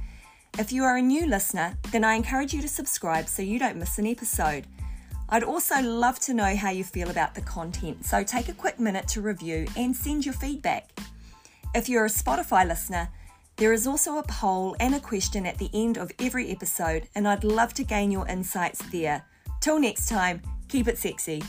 If 0.60 0.70
you 0.70 0.84
are 0.84 0.96
a 0.96 1.02
new 1.02 1.26
listener, 1.26 1.76
then 1.90 2.04
I 2.04 2.14
encourage 2.14 2.54
you 2.54 2.62
to 2.62 2.68
subscribe 2.68 3.26
so 3.28 3.42
you 3.42 3.58
don't 3.58 3.76
miss 3.76 3.98
an 3.98 4.06
episode. 4.06 4.68
I'd 5.28 5.42
also 5.42 5.82
love 5.82 6.20
to 6.20 6.34
know 6.34 6.54
how 6.54 6.70
you 6.70 6.84
feel 6.84 7.10
about 7.10 7.34
the 7.34 7.40
content, 7.40 8.04
so 8.04 8.22
take 8.22 8.48
a 8.48 8.54
quick 8.54 8.78
minute 8.78 9.08
to 9.08 9.22
review 9.22 9.66
and 9.76 9.96
send 9.96 10.24
your 10.24 10.34
feedback. 10.34 10.88
If 11.74 11.88
you're 11.88 12.04
a 12.04 12.08
Spotify 12.08 12.64
listener, 12.64 13.08
there 13.56 13.72
is 13.72 13.88
also 13.88 14.18
a 14.18 14.22
poll 14.28 14.76
and 14.78 14.94
a 14.94 15.00
question 15.00 15.46
at 15.46 15.58
the 15.58 15.70
end 15.74 15.98
of 15.98 16.12
every 16.20 16.52
episode, 16.52 17.08
and 17.16 17.26
I'd 17.26 17.42
love 17.42 17.74
to 17.74 17.82
gain 17.82 18.12
your 18.12 18.28
insights 18.28 18.78
there. 18.92 19.24
Till 19.60 19.80
next 19.80 20.08
time, 20.08 20.42
keep 20.68 20.86
it 20.86 20.96
sexy. 20.96 21.42